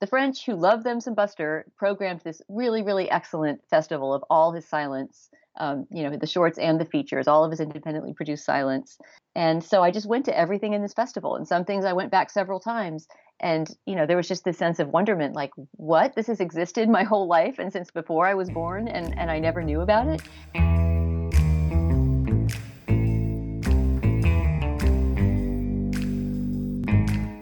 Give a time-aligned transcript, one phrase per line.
[0.00, 4.52] the French, who loved them some Buster, programmed this really, really excellent festival of all
[4.52, 5.28] his silents.
[5.60, 8.96] Um, you know, the shorts and the features, all of his independently produced silents.
[9.34, 11.34] And so I just went to everything in this festival.
[11.34, 13.08] And some things I went back several times.
[13.40, 16.14] And, you know, there was just this sense of wonderment like, what?
[16.14, 19.40] This has existed my whole life and since before I was born, and, and I
[19.40, 20.87] never knew about it.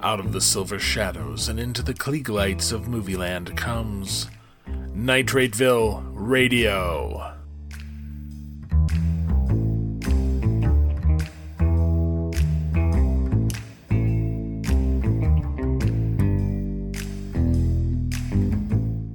[0.07, 4.29] Out of the silver shadows and into the Klieg lights of Movieland comes
[4.69, 7.35] Nitrateville Radio.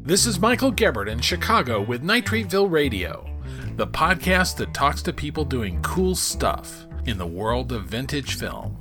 [0.03, 3.25] This is Michael Gebert in Chicago with Nitrateville Radio,
[3.77, 8.80] the podcast that talks to people doing cool stuff in the world of vintage film.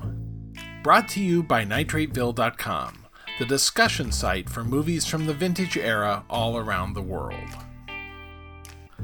[0.82, 3.06] Brought to you by NitrateVille.com,
[3.38, 7.50] the discussion site for movies from the vintage era all around the world.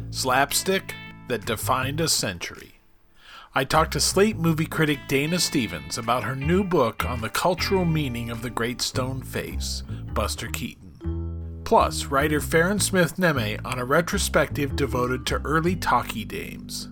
[0.09, 0.95] Slapstick
[1.29, 2.77] that defined a century.
[3.55, 7.85] I talked to Slate movie critic Dana Stevens about her new book on the cultural
[7.85, 9.83] meaning of the Great Stone Face,
[10.15, 11.61] Buster Keaton.
[11.65, 16.89] Plus, writer Farran Smith Nehme on a retrospective devoted to early talkie dames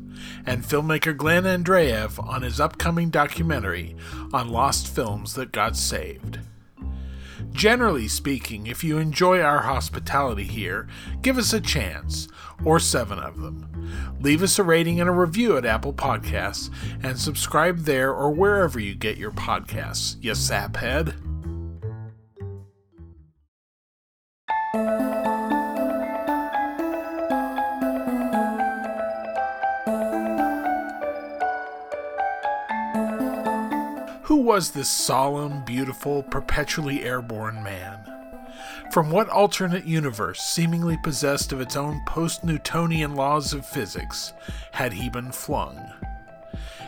[0.47, 3.97] and filmmaker Glenn Andreiev on his upcoming documentary
[4.33, 6.41] on lost films that got saved.
[7.53, 10.89] Generally speaking, if you enjoy our hospitality here,
[11.22, 12.27] give us a chance,
[12.64, 14.16] or seven of them.
[14.20, 16.69] Leave us a rating and a review at Apple Podcasts,
[17.03, 21.14] and subscribe there or wherever you get your podcasts, you saphead.
[34.25, 37.98] Who was this solemn, beautiful, perpetually airborne man?
[38.91, 44.33] From what alternate universe, seemingly possessed of its own post Newtonian laws of physics,
[44.72, 45.78] had he been flung?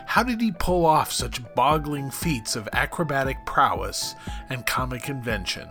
[0.06, 4.14] How did he pull off such boggling feats of acrobatic prowess
[4.48, 5.68] and comic invention?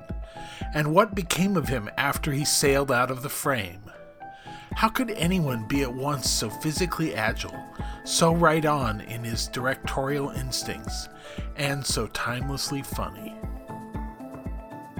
[0.75, 3.91] And what became of him after he sailed out of the frame?
[4.75, 7.57] How could anyone be at once so physically agile,
[8.03, 11.09] so right on in his directorial instincts,
[11.55, 13.35] and so timelessly funny?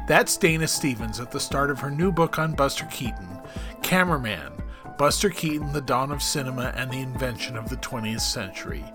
[0.08, 3.42] That's Dana Stevens at the start of her new book on Buster Keaton,
[3.82, 4.52] Cameraman
[4.98, 8.86] Buster Keaton, The Dawn of Cinema and the Invention of the 20th Century,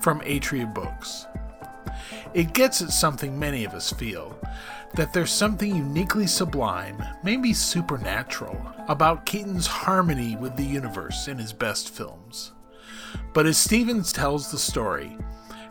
[0.00, 1.26] from Atria Books.
[2.34, 4.38] It gets at something many of us feel
[4.94, 11.52] that there's something uniquely sublime, maybe supernatural, about Keaton's harmony with the universe in his
[11.52, 12.52] best films.
[13.32, 15.16] But as Stevens tells the story,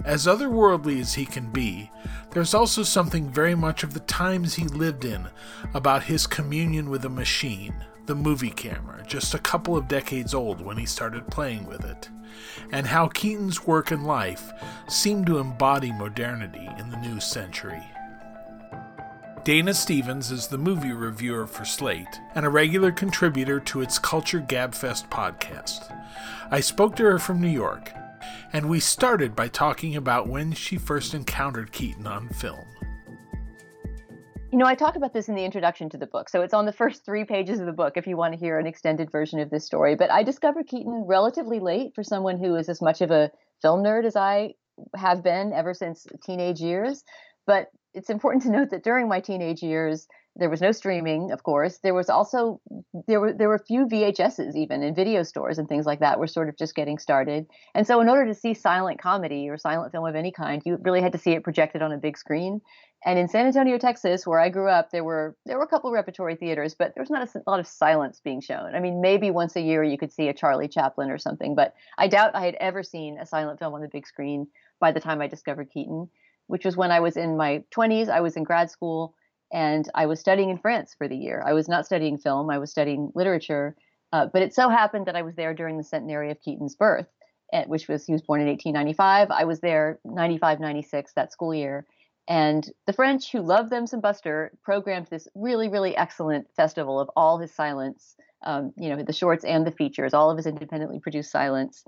[0.06, 1.92] as otherworldly as he can be,
[2.32, 5.28] there's also something very much of the times he lived in
[5.74, 7.74] about his communion with a machine,
[8.06, 12.10] the movie camera, just a couple of decades old when he started playing with it,
[12.72, 14.52] and how Keaton's work and life
[14.88, 17.84] seemed to embody modernity in the new century.
[19.44, 24.42] Dana Stevens is the movie reviewer for Slate and a regular contributor to its Culture
[24.42, 25.96] Gabfest podcast.
[26.52, 27.92] I spoke to her from New York,
[28.54, 32.66] and we started by talking about when she first encountered Keaton on film.
[34.52, 36.66] You know, I talk about this in the introduction to the book, so it's on
[36.66, 39.40] the first three pages of the book if you want to hear an extended version
[39.40, 39.96] of this story.
[39.96, 43.32] But I discovered Keaton relatively late for someone who is as much of a
[43.62, 44.54] film nerd as I
[44.96, 47.04] have been ever since teenage years.
[47.46, 51.44] But it's important to note that during my teenage years, there was no streaming, of
[51.44, 51.78] course.
[51.78, 52.60] There was also
[53.08, 56.28] there were there were few VHSs even in video stores and things like that were
[56.28, 57.46] sort of just getting started.
[57.74, 60.78] And so in order to see silent comedy or silent film of any kind, you
[60.82, 62.60] really had to see it projected on a big screen.
[63.06, 65.92] And in San Antonio, Texas, where I grew up, there were there were a couple
[65.92, 68.76] repertory theaters, but there was not a, a lot of silents being shown.
[68.76, 71.76] I mean, maybe once a year you could see a Charlie Chaplin or something, but
[71.98, 74.48] I doubt I had ever seen a silent film on the big screen
[74.82, 76.10] by the time I discovered Keaton
[76.48, 78.08] which was when I was in my 20s.
[78.08, 79.16] I was in grad school
[79.52, 81.44] and I was studying in France for the year.
[81.46, 83.76] I was not studying film, I was studying literature.
[84.14, 87.08] Uh, but it so happened that I was there during the centenary of Keaton's birth,
[87.52, 89.32] eh, which was he was born in 1895.
[89.32, 91.86] I was there 95, 96, that school year.
[92.28, 97.10] And the French, who loved them some Buster, programmed this really, really excellent festival of
[97.16, 98.16] all his silents,
[98.46, 101.84] um, you know, the shorts and the features, all of his independently produced silents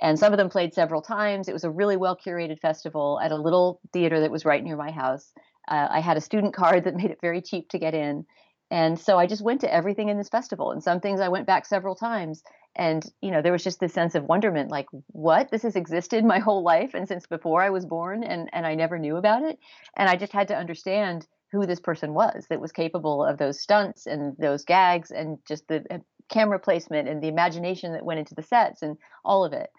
[0.00, 1.48] and some of them played several times.
[1.48, 4.76] It was a really well curated festival at a little theater that was right near
[4.76, 5.32] my house.
[5.68, 8.26] Uh, I had a student card that made it very cheap to get in.
[8.70, 10.72] And so I just went to everything in this festival.
[10.72, 12.42] And some things I went back several times.
[12.74, 15.50] And, you know, there was just this sense of wonderment like, what?
[15.50, 18.74] This has existed my whole life and since before I was born, and, and I
[18.74, 19.58] never knew about it.
[19.96, 23.60] And I just had to understand who this person was that was capable of those
[23.60, 25.98] stunts and those gags and just the uh,
[26.28, 29.70] camera placement and the imagination that went into the sets and all of it.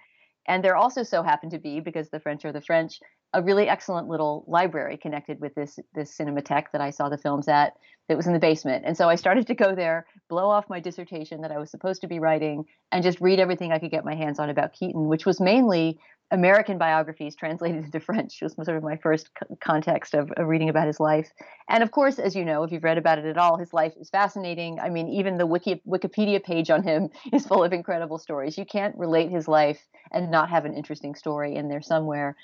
[0.48, 3.00] And there also so happened to be, because the French are the French,
[3.34, 7.48] a really excellent little library connected with this this cinematheque that I saw the films
[7.48, 7.74] at
[8.08, 8.86] that was in the basement.
[8.86, 12.02] And so I started to go there, blow off my dissertation that I was supposed
[12.02, 15.08] to be writing, and just read everything I could get my hands on about Keaton,
[15.08, 16.00] which was mainly
[16.32, 19.30] American biographies translated into French It was sort of my first
[19.60, 21.32] context of, of, reading about his life.
[21.70, 23.94] And of course, as you know, if you've read about it at all, his life
[24.00, 24.80] is fascinating.
[24.80, 28.58] I mean, even the Wiki, Wikipedia page on him is full of incredible stories.
[28.58, 32.36] You can't relate his life and not have an interesting story in there somewhere.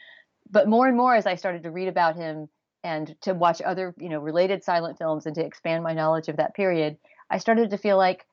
[0.50, 2.50] But more and more, as I started to read about him
[2.84, 6.38] and to watch other, you know, related silent films and to expand my knowledge of
[6.38, 6.98] that period,
[7.30, 8.26] I started to feel like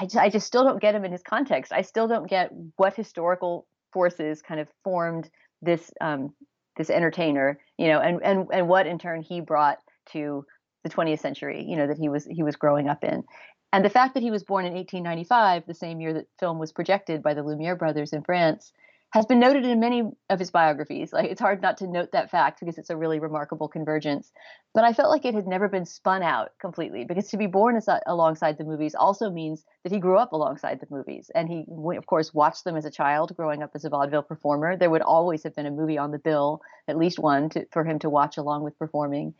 [0.00, 1.72] I just, I just still don't get him in his context.
[1.72, 5.28] I still don't get what historical forces kind of formed
[5.62, 6.34] this um,
[6.76, 9.78] this entertainer, you know, and and and what in turn he brought
[10.12, 10.44] to
[10.84, 13.24] the 20th century, you know, that he was he was growing up in.
[13.72, 16.72] And the fact that he was born in 1895, the same year that film was
[16.72, 18.72] projected by the Lumiere brothers in France,
[19.10, 21.12] has been noted in many of his biographies.
[21.12, 24.32] Like it's hard not to note that fact because it's a really remarkable convergence.
[24.74, 27.76] But I felt like it had never been spun out completely because to be born
[27.76, 31.48] as, uh, alongside the movies also means that he grew up alongside the movies, and
[31.48, 31.64] he
[31.96, 34.76] of course watched them as a child, growing up as a vaudeville performer.
[34.76, 37.84] There would always have been a movie on the bill, at least one, to, for
[37.84, 39.34] him to watch along with performing.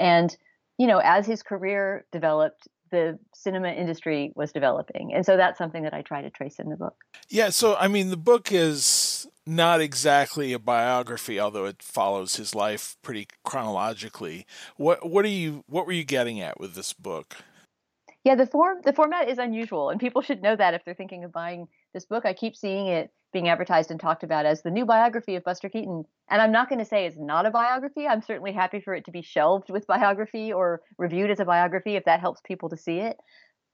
[0.00, 0.36] And
[0.78, 5.12] you know, as his career developed, the cinema industry was developing.
[5.12, 6.94] And so that's something that I try to trace in the book.
[7.28, 8.84] Yeah, so I mean the book is
[9.46, 14.46] not exactly a biography although it follows his life pretty chronologically.
[14.76, 17.36] What what are you what were you getting at with this book?
[18.24, 21.24] Yeah, the form the format is unusual and people should know that if they're thinking
[21.24, 22.24] of buying this book.
[22.24, 25.68] I keep seeing it being advertised and talked about as the new biography of Buster
[25.68, 26.04] Keaton.
[26.30, 28.06] And I'm not going to say it's not a biography.
[28.06, 31.96] I'm certainly happy for it to be shelved with biography or reviewed as a biography
[31.96, 33.16] if that helps people to see it.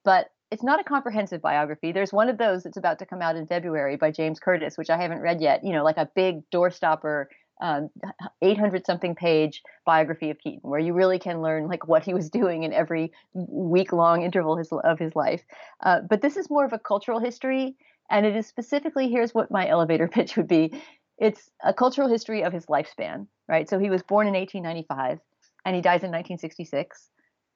[0.05, 1.93] But it's not a comprehensive biography.
[1.93, 4.91] There's one of those that's about to come out in February by James Curtis, which
[4.91, 5.65] I haven't read yet.
[5.65, 7.27] You know, like a big doorstopper,
[7.61, 7.91] um,
[8.41, 12.31] 800 something page biography of Keaton, where you really can learn like what he was
[12.41, 15.43] doing in every week long interval his, of his life.
[15.83, 17.77] Uh, but this is more of a cultural history
[18.11, 20.73] and it is specifically here's what my elevator pitch would be
[21.19, 23.69] it's a cultural history of his lifespan, right?
[23.69, 25.19] So he was born in 1895
[25.65, 27.11] and he dies in 1966.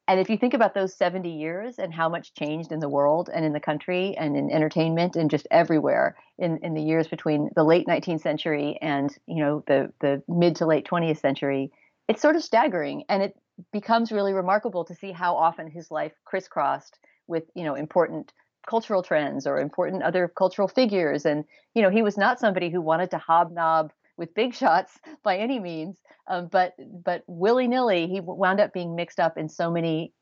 [0.09, 3.31] And if you think about those 70 years and how much changed in the world
[3.33, 7.51] and in the country and in entertainment and just everywhere in, in the years between
[7.55, 11.71] the late 19th century and you know the the mid to late 20th century,
[12.09, 13.37] it's sort of staggering and it
[13.73, 16.99] becomes really remarkable to see how often his life crisscrossed
[17.29, 18.33] with you know important
[18.67, 21.25] cultural trends or important other cultural figures.
[21.25, 21.45] And,
[21.75, 25.59] you know, he was not somebody who wanted to hobnob with big shots by any
[25.59, 25.97] means.
[26.29, 26.75] Um, but
[27.05, 30.13] but willy nilly, he wound up being mixed up in so many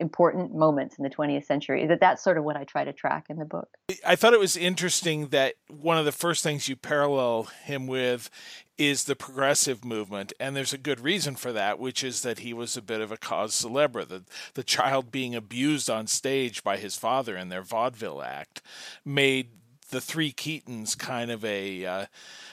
[0.00, 3.26] important moments in the 20th century that that's sort of what i try to track
[3.28, 3.68] in the book
[4.06, 8.30] i thought it was interesting that one of the first things you parallel him with
[8.78, 12.54] is the progressive movement and there's a good reason for that which is that he
[12.54, 14.24] was a bit of a cause celebre the,
[14.54, 18.62] the child being abused on stage by his father in their vaudeville act
[19.04, 19.50] made
[19.90, 22.06] the three keatons kind of a uh,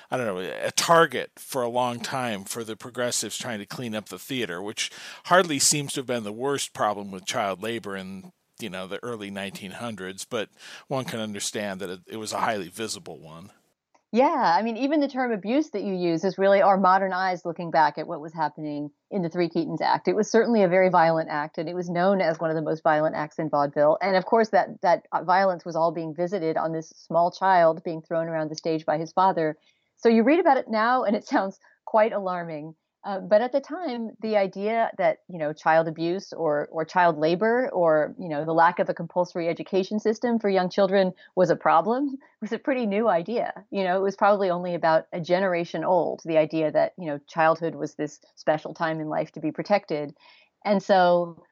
[0.10, 3.94] I don't know, a target for a long time for the progressives trying to clean
[3.94, 4.90] up the theater, which
[5.26, 9.04] hardly seems to have been the worst problem with child labor in you know the
[9.04, 10.50] early 1900s, but
[10.88, 13.52] one can understand that it, it was a highly visible one.
[14.14, 17.44] Yeah, I mean, even the term abuse that you use is really our modern eyes
[17.44, 20.08] looking back at what was happening in the Three Keatons Act.
[20.08, 22.62] It was certainly a very violent act, and it was known as one of the
[22.62, 23.98] most violent acts in vaudeville.
[24.02, 27.84] And of course, that that uh, violence was all being visited on this small child
[27.84, 29.58] being thrown around the stage by his father
[29.98, 32.76] so you read about it now, and it sounds quite alarming.
[33.08, 37.18] Uh, but at the time, the idea that you know child abuse or or child
[37.18, 41.50] labor or you know the lack of a compulsory education system for young children was
[41.50, 43.54] a problem was a pretty new idea.
[43.72, 46.22] You know, it was probably only about a generation old.
[46.26, 50.14] The idea that you know childhood was this special time in life to be protected,
[50.66, 51.46] and so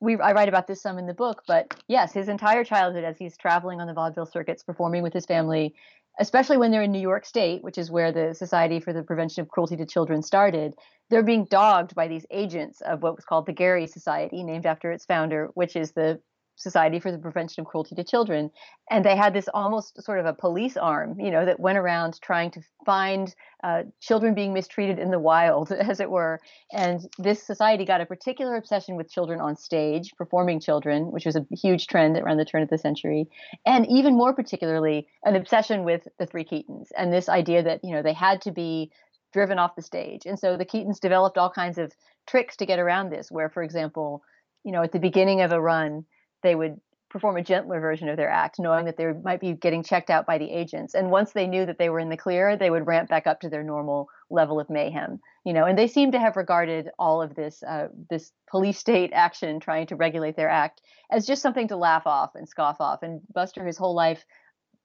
[0.00, 1.42] we I write about this some in the book.
[1.48, 5.26] But yes, his entire childhood, as he's traveling on the vaudeville circuits, performing with his
[5.26, 5.74] family,
[6.18, 9.42] especially when they're in New York State, which is where the Society for the Prevention
[9.42, 10.74] of Cruelty to Children started,
[11.10, 14.92] they're being dogged by these agents of what was called the Gerry Society, named after
[14.92, 16.20] its founder, which is the
[16.56, 18.50] Society for the Prevention of Cruelty to Children.
[18.90, 22.20] And they had this almost sort of a police arm, you know, that went around
[22.20, 26.40] trying to find uh, children being mistreated in the wild, as it were.
[26.72, 31.36] And this society got a particular obsession with children on stage, performing children, which was
[31.36, 33.26] a huge trend around the turn of the century.
[33.66, 37.94] And even more particularly, an obsession with the three Keatons and this idea that, you
[37.94, 38.90] know, they had to be
[39.32, 40.22] driven off the stage.
[40.26, 41.92] And so the Keatons developed all kinds of
[42.26, 44.22] tricks to get around this, where, for example,
[44.64, 46.04] you know, at the beginning of a run,
[46.44, 46.80] they would
[47.14, 50.26] perform a gentler version of their act, knowing that they might be getting checked out
[50.26, 50.94] by the agents.
[50.94, 53.40] And once they knew that they were in the clear, they would ramp back up
[53.42, 55.20] to their normal level of mayhem.
[55.44, 59.12] You know, and they seem to have regarded all of this uh, this police state
[59.14, 63.02] action trying to regulate their act as just something to laugh off and scoff off.
[63.02, 64.24] And Buster, his whole life,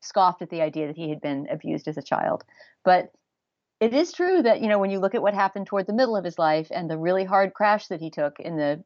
[0.02, 2.44] scoffed at the idea that he had been abused as a child.
[2.86, 3.12] But
[3.80, 6.16] it is true that you know when you look at what happened toward the middle
[6.16, 8.84] of his life and the really hard crash that he took in the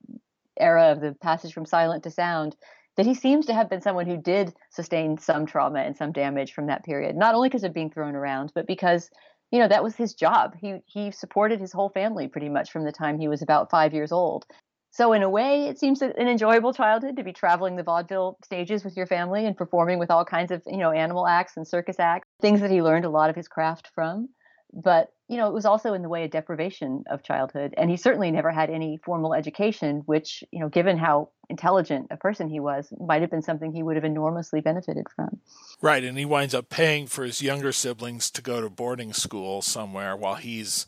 [0.60, 2.56] era of the passage from silent to sound
[2.96, 6.54] that he seems to have been someone who did sustain some trauma and some damage
[6.54, 9.10] from that period not only because of being thrown around but because
[9.54, 10.56] you know that was his job.
[10.60, 13.94] He he supported his whole family pretty much from the time he was about 5
[13.94, 14.46] years old.
[14.90, 18.84] So in a way it seems an enjoyable childhood to be traveling the vaudeville stages
[18.84, 22.00] with your family and performing with all kinds of you know animal acts and circus
[22.00, 24.28] acts things that he learned a lot of his craft from.
[24.74, 27.74] But you know, it was also in the way a deprivation of childhood.
[27.77, 32.18] And he certainly never had any formal education, which, you know, given how intelligent a
[32.18, 35.39] person he was, might have been something he would have enormously benefited from.
[35.82, 36.03] Right.
[36.03, 40.15] And he winds up paying for his younger siblings to go to boarding school somewhere
[40.15, 40.86] while he's,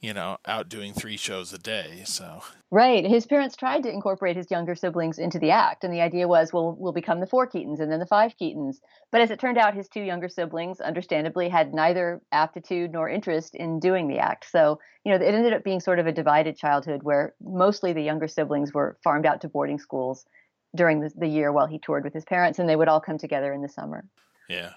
[0.00, 2.02] you know, out doing three shows a day.
[2.04, 2.42] So.
[2.70, 3.06] Right.
[3.06, 5.84] His parents tried to incorporate his younger siblings into the act.
[5.84, 8.76] And the idea was, well, we'll become the four Keatons and then the five Keatons.
[9.10, 13.54] But as it turned out, his two younger siblings, understandably, had neither aptitude nor interest
[13.54, 14.50] in doing the act.
[14.50, 18.02] So, you know, it ended up being sort of a divided childhood where mostly the
[18.02, 20.26] younger siblings were farmed out to boarding schools
[20.74, 23.18] during the, the year while he toured with his parents, and they would all come
[23.18, 24.04] together in the summer.
[24.48, 24.72] Yeah.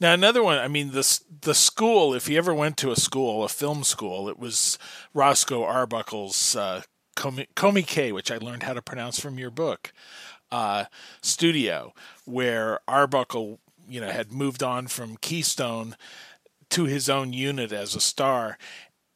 [0.00, 0.58] Now another one.
[0.58, 2.14] I mean, the the school.
[2.14, 4.78] If you ever went to a school, a film school, it was
[5.12, 6.82] Roscoe Arbuckle's uh,
[7.16, 9.92] Comique which I learned how to pronounce from your book,
[10.50, 10.84] uh,
[11.22, 11.92] studio,
[12.24, 15.96] where Arbuckle, you know, had moved on from Keystone
[16.70, 18.58] to his own unit as a star,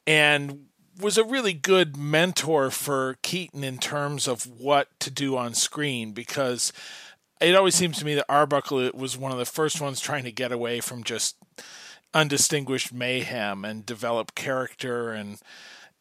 [0.06, 0.66] and
[1.00, 6.12] was a really good mentor for Keaton in terms of what to do on screen
[6.12, 6.72] because
[7.40, 10.32] it always seems to me that Arbuckle was one of the first ones trying to
[10.32, 11.36] get away from just
[12.12, 15.38] undistinguished mayhem and develop character and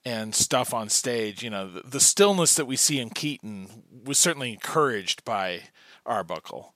[0.06, 1.44] and stuff on stage.
[1.44, 5.64] You know, the, the stillness that we see in Keaton was certainly encouraged by
[6.06, 6.74] Arbuckle.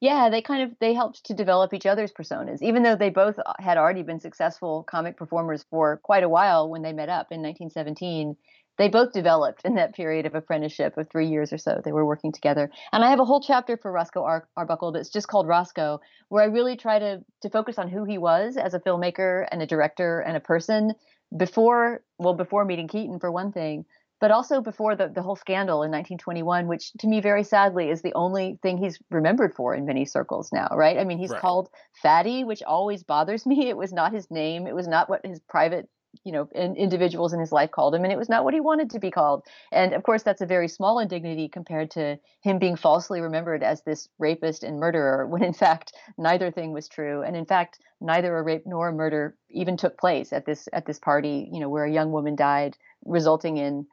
[0.00, 3.38] Yeah, they kind of they helped to develop each other's personas, even though they both
[3.38, 7.30] uh, had already been successful comic performers for quite a while when they met up
[7.30, 8.36] in 1917
[8.80, 11.82] they both developed in that period of apprenticeship of three years or so.
[11.84, 12.70] They were working together.
[12.92, 16.42] And I have a whole chapter for Roscoe Ar- Arbuckle that's just called Roscoe, where
[16.42, 19.66] I really try to, to focus on who he was as a filmmaker and a
[19.66, 20.94] director and a person
[21.36, 23.84] before, well, before meeting Keaton, for one thing,
[24.20, 28.02] but also before the, the whole scandal in 1921, which to me, very sadly, is
[28.02, 30.98] the only thing he's remembered for in many circles now, right?
[30.98, 31.40] I mean, he's right.
[31.40, 31.70] called
[32.02, 33.68] Fatty, which always bothers me.
[33.68, 35.88] It was not his name, it was not what his private
[36.24, 38.60] you know in, individuals in his life called him and it was not what he
[38.60, 42.58] wanted to be called and of course that's a very small indignity compared to him
[42.58, 47.22] being falsely remembered as this rapist and murderer when in fact neither thing was true
[47.22, 50.84] and in fact neither a rape nor a murder even took place at this at
[50.84, 53.86] this party you know where a young woman died resulting in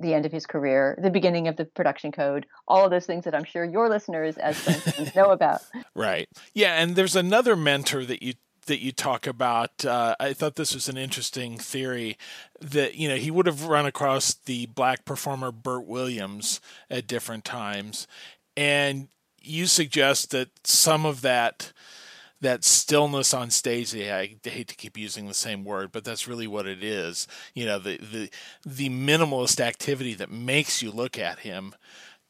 [0.00, 3.24] the end of his career, the beginning of the production code, all of those things
[3.24, 5.60] that I'm sure your listeners as know about.
[5.94, 6.28] Right.
[6.54, 8.34] Yeah, and there's another mentor that you
[8.66, 9.84] that you talk about.
[9.84, 12.16] Uh, I thought this was an interesting theory
[12.60, 17.44] that you know he would have run across the black performer Bert Williams at different
[17.44, 18.06] times,
[18.56, 19.08] and
[19.40, 21.72] you suggest that some of that
[22.42, 26.46] that stillness on stage I hate to keep using the same word but that's really
[26.46, 28.30] what it is you know the the
[28.64, 31.74] the minimalist activity that makes you look at him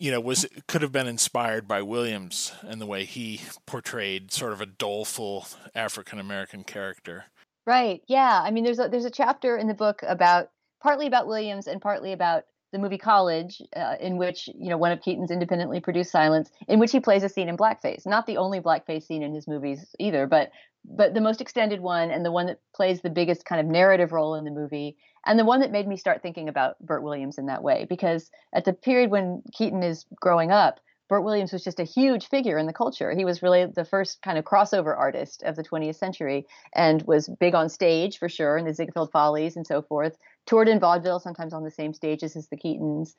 [0.02, 4.52] you know, was could have been inspired by Williams and the way he portrayed sort
[4.52, 7.26] of a doleful African American character.
[7.68, 8.02] Right.
[8.08, 8.40] Yeah.
[8.42, 10.50] I mean, there's a there's a chapter in the book about
[10.80, 14.92] partly about Williams and partly about the movie College, uh, in which you know one
[14.92, 18.06] of Keaton's independently produced silents, in which he plays a scene in blackface.
[18.06, 20.50] Not the only blackface scene in his movies either, but
[20.84, 24.10] but the most extended one and the one that plays the biggest kind of narrative
[24.10, 27.38] role in the movie and the one that made me start thinking about Bert Williams
[27.38, 30.80] in that way because at the period when Keaton is growing up,
[31.12, 33.14] Bert Williams was just a huge figure in the culture.
[33.14, 37.28] He was really the first kind of crossover artist of the 20th century and was
[37.28, 40.16] big on stage for sure in the Ziegfeld Follies and so forth.
[40.46, 43.12] Toured in vaudeville, sometimes on the same stages as the Keatons,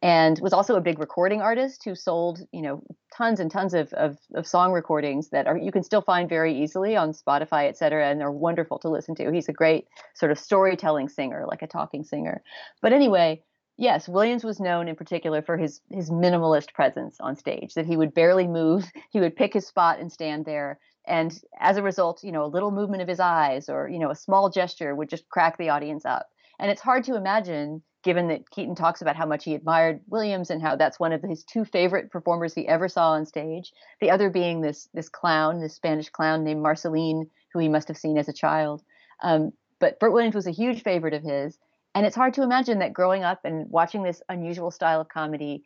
[0.00, 2.82] and was also a big recording artist who sold, you know,
[3.14, 6.62] tons and tons of, of, of, song recordings that are you can still find very
[6.62, 9.30] easily on Spotify, et cetera, and they're wonderful to listen to.
[9.30, 12.42] He's a great sort of storytelling singer, like a talking singer.
[12.80, 13.42] But anyway,
[13.76, 17.74] Yes, Williams was known in particular for his his minimalist presence on stage.
[17.74, 18.84] That he would barely move.
[19.10, 20.78] He would pick his spot and stand there.
[21.06, 24.10] And as a result, you know, a little movement of his eyes or you know
[24.10, 26.28] a small gesture would just crack the audience up.
[26.58, 30.50] And it's hard to imagine, given that Keaton talks about how much he admired Williams
[30.50, 33.72] and how that's one of his two favorite performers he ever saw on stage.
[34.00, 37.98] The other being this this clown, this Spanish clown named Marceline, who he must have
[37.98, 38.82] seen as a child.
[39.20, 41.58] Um, but Bert Williams was a huge favorite of his,
[41.94, 45.64] and it's hard to imagine that growing up and watching this unusual style of comedy,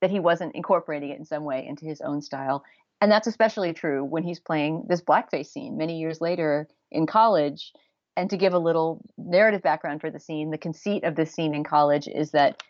[0.00, 2.64] that he wasn't incorporating it in some way into his own style.
[3.00, 7.72] And that's especially true when he's playing this blackface scene many years later in college.
[8.16, 11.54] And to give a little narrative background for the scene, the conceit of this scene
[11.54, 12.62] in college is that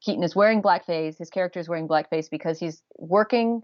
[0.00, 1.18] Keaton is wearing blackface.
[1.18, 3.62] His character is wearing blackface because he's working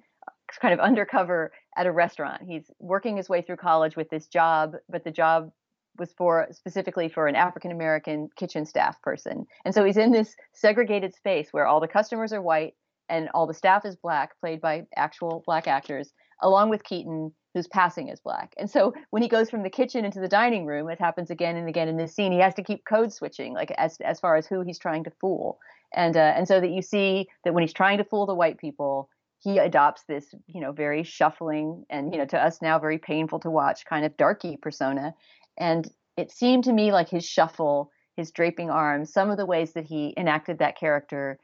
[0.60, 2.42] kind of undercover at a restaurant.
[2.46, 5.52] He's working his way through college with this job, but the job
[5.98, 9.46] was for specifically for an African American kitchen staff person.
[9.64, 12.74] And so he's in this segregated space where all the customers are white
[13.08, 16.12] and all the staff is black, played by actual black actors,
[16.42, 18.54] along with Keaton, who's passing as black.
[18.58, 21.56] And so when he goes from the kitchen into the dining room, it happens again
[21.56, 22.32] and again in this scene.
[22.32, 25.12] He has to keep code switching, like as as far as who he's trying to
[25.20, 25.58] fool.
[25.94, 28.58] And uh, and so that you see that when he's trying to fool the white
[28.58, 29.08] people,
[29.40, 33.40] he adopts this, you know, very shuffling and you know to us now very painful
[33.40, 35.14] to watch kind of darky persona.
[35.58, 39.72] And it seemed to me like his shuffle, his draping arms, some of the ways
[39.72, 41.38] that he enacted that character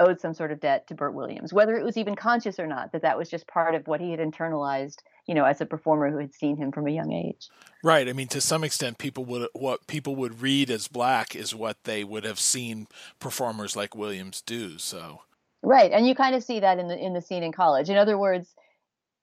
[0.00, 2.92] owed some sort of debt to Bert Williams, whether it was even conscious or not,
[2.92, 6.10] that that was just part of what he had internalized, you know, as a performer
[6.10, 7.48] who had seen him from a young age.
[7.82, 8.08] Right.
[8.08, 11.84] I mean, to some extent, people would what people would read as black is what
[11.84, 12.88] they would have seen
[13.20, 14.78] performers like Williams do.
[14.78, 15.22] So.
[15.62, 17.88] Right, and you kind of see that in the in the scene in college.
[17.88, 18.54] In other words,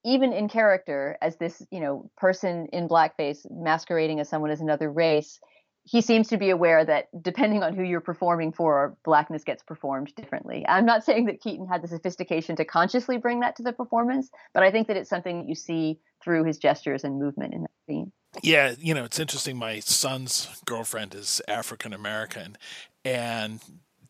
[0.03, 4.91] even in character as this you know person in blackface masquerading as someone as another
[4.91, 5.39] race
[5.83, 10.13] he seems to be aware that depending on who you're performing for blackness gets performed
[10.15, 10.63] differently.
[10.67, 14.29] I'm not saying that keaton had the sophistication to consciously bring that to the performance
[14.53, 17.61] but i think that it's something that you see through his gestures and movement in
[17.61, 18.11] that scene.
[18.43, 19.57] Yeah you know it's interesting.
[19.57, 22.57] My son's girlfriend is african american
[23.03, 23.59] and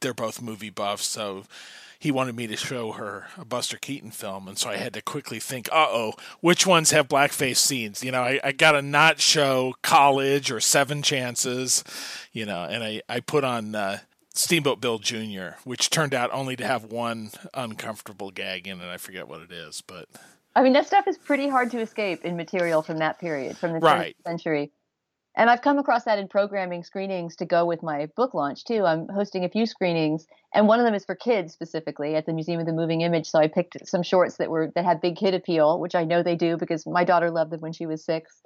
[0.02, 1.44] they're both movie buffs so
[2.02, 5.04] he wanted me to show her a Buster Keaton film, and so I had to
[5.04, 8.04] quickly think, uh oh, which ones have blackface scenes?
[8.04, 11.84] You know, I, I got to not show College or Seven Chances,
[12.34, 14.00] you know, and I, I put on uh,
[14.34, 18.88] Steamboat Bill Jr., which turned out only to have one uncomfortable gag in it.
[18.88, 20.10] I forget what it is, but.
[20.56, 23.74] I mean, that stuff is pretty hard to escape in material from that period, from
[23.74, 24.18] the right.
[24.18, 24.72] 20th century
[25.36, 28.86] and I've come across that in programming screenings to go with my book launch too.
[28.86, 32.34] I'm hosting a few screenings, and one of them is for kids specifically at the
[32.34, 33.28] Museum of the Moving Image.
[33.28, 36.22] So I picked some shorts that were that had big kid appeal, which I know
[36.22, 38.42] they do because my daughter loved them when she was six.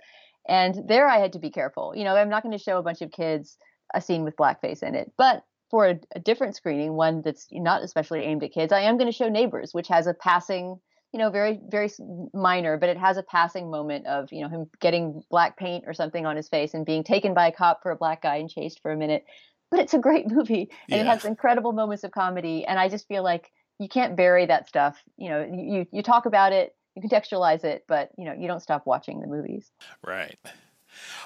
[0.47, 1.93] And there I had to be careful.
[1.95, 3.57] You know, I'm not going to show a bunch of kids
[3.93, 7.81] a scene with blackface in it, but for a, a different screening, one that's not
[7.83, 10.79] especially aimed at kids, I am going to show Neighbors, which has a passing
[11.13, 11.89] you know very very
[12.33, 15.93] minor but it has a passing moment of you know him getting black paint or
[15.93, 18.49] something on his face and being taken by a cop for a black guy and
[18.49, 19.25] chased for a minute.
[19.71, 21.01] But it's a great movie and yeah.
[21.01, 24.69] it has incredible moments of comedy and i just feel like you can't bury that
[24.69, 25.01] stuff.
[25.17, 28.61] You know you you talk about it you contextualize it but you know you don't
[28.61, 29.71] stop watching the movies.
[30.05, 30.37] Right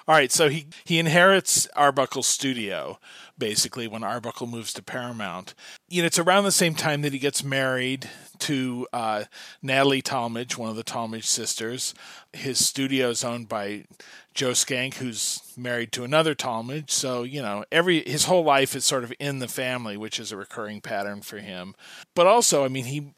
[0.07, 2.99] all right, so he, he inherits Arbuckle Studio,
[3.37, 5.53] basically, when Arbuckle moves to Paramount.
[5.87, 9.25] You know, it's around the same time that he gets married to uh,
[9.61, 11.93] Natalie Talmadge, one of the Talmadge sisters.
[12.33, 13.85] His studio is owned by
[14.33, 16.91] Joe Schenck, who's married to another Talmadge.
[16.91, 20.31] So, you know, every his whole life is sort of in the family, which is
[20.31, 21.75] a recurring pattern for him.
[22.15, 23.13] But also, I mean, he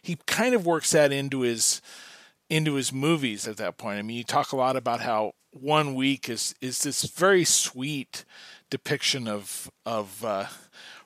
[0.00, 1.80] he kind of works that into his
[2.52, 3.98] into his movies at that point.
[3.98, 8.26] I mean, you talk a lot about how one week is is this very sweet
[8.68, 10.46] depiction of of uh,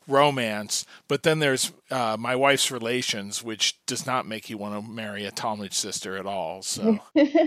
[0.09, 4.91] romance, but then there's uh, my wife's relations, which does not make you want to
[4.91, 6.63] marry a Talmadge sister at all.
[6.63, 6.99] So,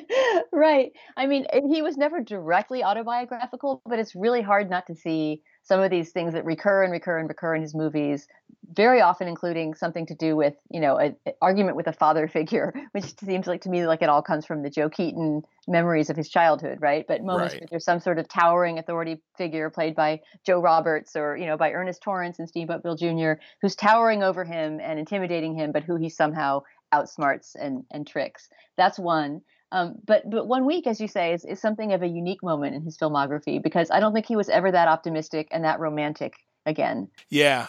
[0.53, 0.93] right.
[1.17, 5.81] I mean, he was never directly autobiographical, but it's really hard not to see some
[5.81, 8.27] of these things that recur and recur and recur in his movies,
[8.73, 12.73] very often including something to do with, you know, an argument with a father figure,
[12.91, 16.17] which seems like to me like it all comes from the Joe Keaton memories of
[16.17, 17.05] his childhood, right?
[17.07, 17.61] But moments right.
[17.61, 21.55] where there's some sort of towering authority figure played by Joe Roberts or, you know,
[21.55, 25.83] by Ernest Torrance and Steamboat Bill Jr., who's towering over him and intimidating him, but
[25.83, 28.49] who he somehow outsmarts and, and tricks.
[28.75, 29.41] That's one.
[29.71, 32.75] Um, but but one week, as you say, is, is something of a unique moment
[32.75, 36.33] in his filmography because I don't think he was ever that optimistic and that romantic
[36.65, 37.09] again.
[37.29, 37.67] Yeah,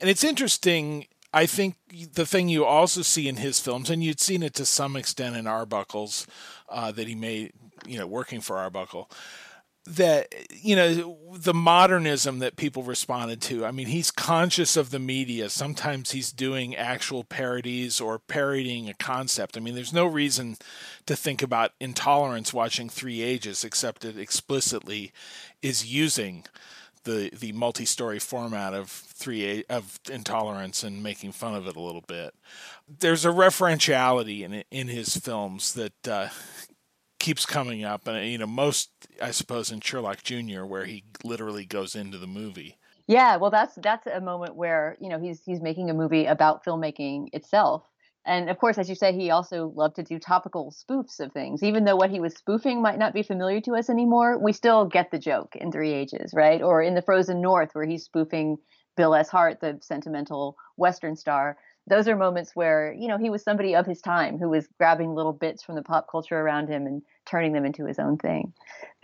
[0.00, 1.06] and it's interesting.
[1.34, 1.76] I think
[2.12, 5.34] the thing you also see in his films, and you'd seen it to some extent
[5.34, 6.26] in Arbuckle's,
[6.68, 7.52] uh, that he made,
[7.86, 9.10] you know, working for Arbuckle.
[9.84, 13.64] That you know the modernism that people responded to.
[13.64, 15.48] I mean he's conscious of the media.
[15.48, 19.56] Sometimes he's doing actual parodies or parodying a concept.
[19.56, 20.56] I mean there's no reason
[21.06, 25.12] to think about intolerance watching three ages except it explicitly
[25.62, 26.44] is using
[27.04, 32.04] the the multi-story format of three of intolerance and making fun of it a little
[32.06, 32.34] bit.
[32.88, 36.28] There's a referentiality in in his films that uh,
[37.22, 38.90] keeps coming up, and you know, most
[39.22, 42.76] I suppose in Sherlock Junior, where he literally goes into the movie.
[43.06, 46.64] Yeah, well, that's that's a moment where you know he's he's making a movie about
[46.64, 47.84] filmmaking itself,
[48.26, 51.62] and of course, as you say, he also loved to do topical spoofs of things.
[51.62, 54.84] Even though what he was spoofing might not be familiar to us anymore, we still
[54.84, 56.60] get the joke in Three Ages, right?
[56.60, 58.58] Or in The Frozen North, where he's spoofing
[58.96, 59.28] Bill S.
[59.28, 63.86] Hart, the sentimental Western star those are moments where you know he was somebody of
[63.86, 67.52] his time who was grabbing little bits from the pop culture around him and turning
[67.52, 68.52] them into his own thing.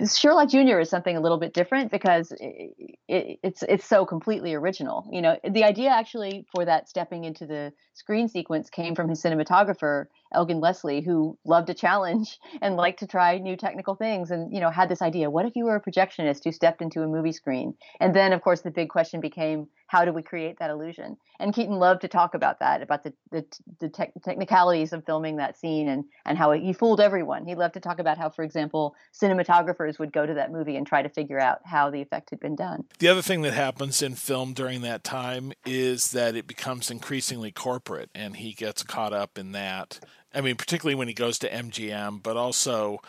[0.06, 0.78] Sherlock Jr.
[0.78, 2.74] is something a little bit different because it,
[3.08, 5.08] it, it's it's so completely original.
[5.10, 9.22] You know, the idea actually for that stepping into the screen sequence came from his
[9.22, 14.52] cinematographer Elgin Lessley, who loved a challenge and liked to try new technical things, and
[14.52, 17.08] you know had this idea: what if you were a projectionist who stepped into a
[17.08, 17.74] movie screen?
[18.00, 21.16] And then, of course, the big question became: how do we create that illusion?
[21.40, 23.44] And Keaton loved to talk about that, about the the,
[23.80, 27.46] the te- technicalities of filming that scene and and how he fooled everyone.
[27.46, 30.86] He loved to talk about how, for example, cinematographers would go to that movie and
[30.86, 32.84] try to figure out how the effect had been done.
[32.98, 37.50] The other thing that happens in film during that time is that it becomes increasingly
[37.50, 40.00] corporate, and he gets caught up in that.
[40.34, 43.00] I mean, particularly when he goes to MGM, but also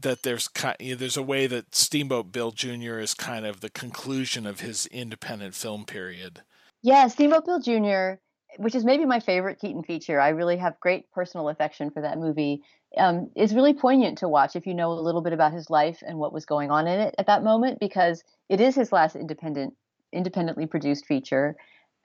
[0.00, 0.48] that there's
[0.80, 2.98] there's a way that Steamboat Bill Jr.
[2.98, 6.42] is kind of the conclusion of his independent film period.
[6.82, 8.20] Yeah, Steamboat Bill Jr.,
[8.56, 10.20] which is maybe my favorite Keaton feature.
[10.20, 12.62] I really have great personal affection for that movie.
[12.96, 16.02] Um, is really poignant to watch if you know a little bit about his life
[16.06, 19.14] and what was going on in it at that moment, because it is his last
[19.14, 19.74] independent,
[20.12, 21.56] independently produced feature.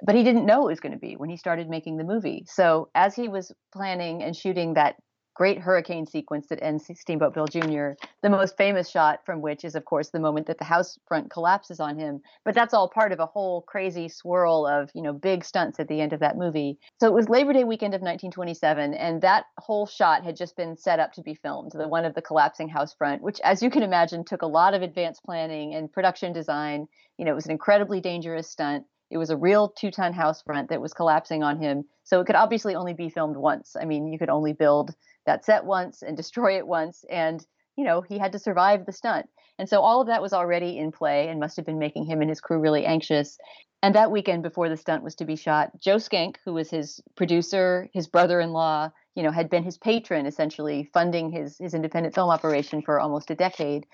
[0.06, 2.44] But he didn't know it was going to be when he started making the movie.
[2.48, 4.98] So as he was planning and shooting that
[5.34, 7.92] great hurricane sequence that ends Steamboat Bill Jr.,
[8.22, 11.30] the most famous shot from which is, of course, the moment that the house front
[11.32, 12.22] collapses on him.
[12.46, 15.88] But that's all part of a whole crazy swirl of, you know, big stunts at
[15.88, 16.78] the end of that movie.
[17.00, 20.78] So it was Labor Day weekend of 1927, and that whole shot had just been
[20.78, 23.70] set up to be filmed, the one of the collapsing house front, which, as you
[23.70, 26.88] can imagine, took a lot of advanced planning and production design.
[27.18, 28.86] You know, it was an incredibly dangerous stunt.
[29.10, 31.86] It was a real two ton house front that was collapsing on him.
[32.04, 33.76] So it could obviously only be filmed once.
[33.80, 37.06] I mean, you could only build that set once and destroy it once.
[37.10, 39.28] And, you know, he had to survive the stunt.
[39.60, 42.22] And so all of that was already in play and must have been making him
[42.22, 43.38] and his crew really anxious.
[43.82, 47.02] And that weekend before the stunt was to be shot, Joe Schenck who was his
[47.16, 51.74] producer, his brother in law, you know, had been his patron essentially, funding his, his
[51.74, 53.86] independent film operation for almost a decade,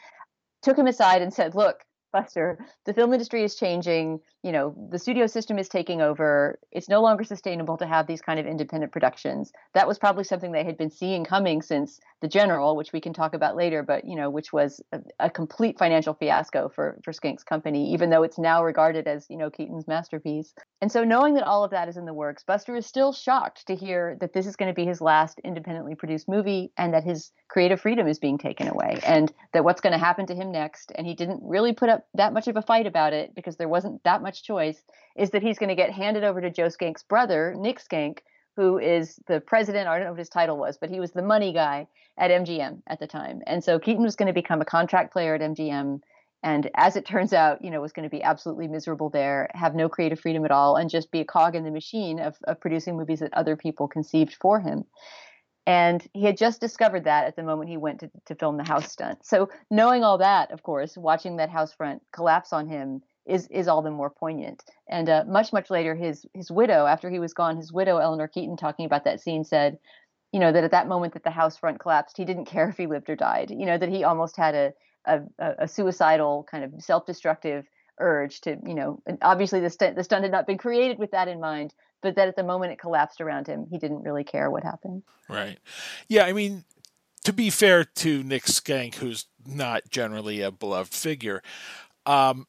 [0.62, 4.20] took him aside and said, Look, Buster, the film industry is changing.
[4.44, 6.60] You know, the studio system is taking over.
[6.72, 9.52] It's no longer sustainable to have these kind of independent productions.
[9.74, 13.14] That was probably something they had been seeing coming since The General, which we can
[13.14, 17.14] talk about later, but you know, which was a, a complete financial fiasco for for
[17.14, 20.54] Schenck's company, even though it's now regarded as you know Keaton's masterpiece.
[20.82, 23.68] And so, knowing that all of that is in the works, Buster is still shocked
[23.68, 27.04] to hear that this is going to be his last independently produced movie, and that
[27.04, 30.52] his creative freedom is being taken away, and that what's going to happen to him
[30.52, 30.92] next.
[30.96, 33.68] And he didn't really put up that much of a fight about it because there
[33.68, 34.82] wasn't that much choice
[35.16, 38.24] is that he's going to get handed over to Joe Schenck's brother, Nick Schenck,
[38.56, 39.88] who is the president.
[39.88, 42.82] I don't know what his title was, but he was the money guy at MGM
[42.88, 43.42] at the time.
[43.48, 46.02] And so Keaton was going to become a contract player at MGM.
[46.44, 49.76] And as it turns out, you know, was going to be absolutely miserable there, have
[49.76, 52.60] no creative freedom at all, and just be a cog in the machine of, of
[52.60, 54.86] producing movies that other people conceived for him.
[55.66, 58.64] And he had just discovered that at the moment he went to, to film the
[58.64, 59.24] house stunt.
[59.24, 63.68] So knowing all that, of course, watching that house front collapse on him is is
[63.68, 64.64] all the more poignant.
[64.90, 68.28] And uh, much much later, his his widow, after he was gone, his widow Eleanor
[68.28, 69.78] Keaton, talking about that scene, said,
[70.32, 72.78] you know, that at that moment that the house front collapsed, he didn't care if
[72.78, 73.52] he lived or died.
[73.52, 74.74] You know, that he almost had a
[75.06, 75.22] a,
[75.60, 77.66] a suicidal kind of self-destructive
[78.00, 81.28] urge to, you know, obviously the stunt the stunt had not been created with that
[81.28, 84.50] in mind, but that at the moment it collapsed around him, he didn't really care
[84.50, 85.04] what happened.
[85.28, 85.58] Right.
[86.08, 86.64] Yeah, I mean,
[87.26, 91.42] to be fair to Nick Schenck, who's not generally a beloved figure,
[92.06, 92.48] um,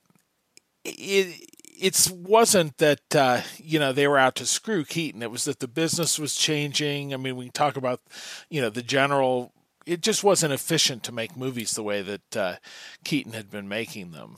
[0.85, 1.49] it
[1.81, 5.23] it wasn't that uh, you know they were out to screw Keaton.
[5.23, 7.13] It was that the business was changing.
[7.13, 8.01] I mean, we talk about
[8.49, 9.53] you know the general.
[9.87, 12.57] It just wasn't efficient to make movies the way that uh,
[13.03, 14.37] Keaton had been making them.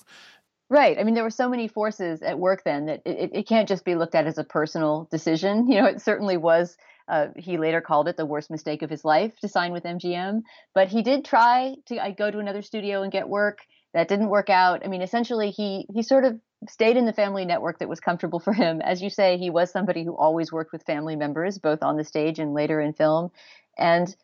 [0.72, 0.98] Right.
[0.98, 3.84] I mean, there were so many forces at work then that it, it can't just
[3.84, 5.68] be looked at as a personal decision.
[5.70, 6.78] You know, it certainly was.
[7.06, 10.40] Uh, he later called it the worst mistake of his life to sign with MGM.
[10.74, 13.58] But he did try to I go to another studio and get work.
[13.92, 14.80] that didn't work out.
[14.82, 18.40] I mean, essentially, he he sort of stayed in the family network that was comfortable
[18.40, 18.80] for him.
[18.80, 22.04] As you say, he was somebody who always worked with family members, both on the
[22.04, 23.30] stage and later in film,
[23.76, 24.16] and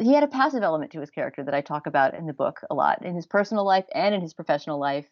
[0.00, 2.60] he had a passive element to his character that I talk about in the book
[2.70, 5.06] a lot in his personal life and in his professional life.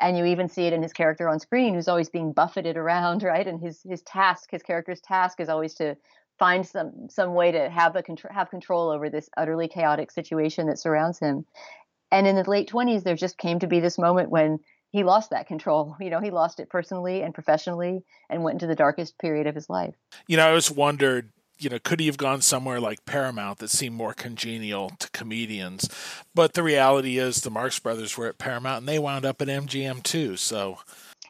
[0.00, 3.22] And you even see it in his character on screen, who's always being buffeted around,
[3.34, 3.46] right?
[3.46, 5.96] And his his task, his character's task, is always to
[6.38, 10.78] find some some way to have a have control over this utterly chaotic situation that
[10.78, 11.44] surrounds him.
[12.12, 14.58] And in the late 20s, there just came to be this moment when
[14.90, 15.96] he lost that control.
[16.00, 19.54] You know, he lost it personally and professionally and went into the darkest period of
[19.54, 19.94] his life.
[20.26, 21.30] You know, I always wondered,
[21.60, 25.88] you know, could he have gone somewhere like Paramount that seemed more congenial to comedians?
[26.34, 29.48] But the reality is the Marx Brothers were at Paramount and they wound up at
[29.48, 30.36] MGM too.
[30.36, 30.78] So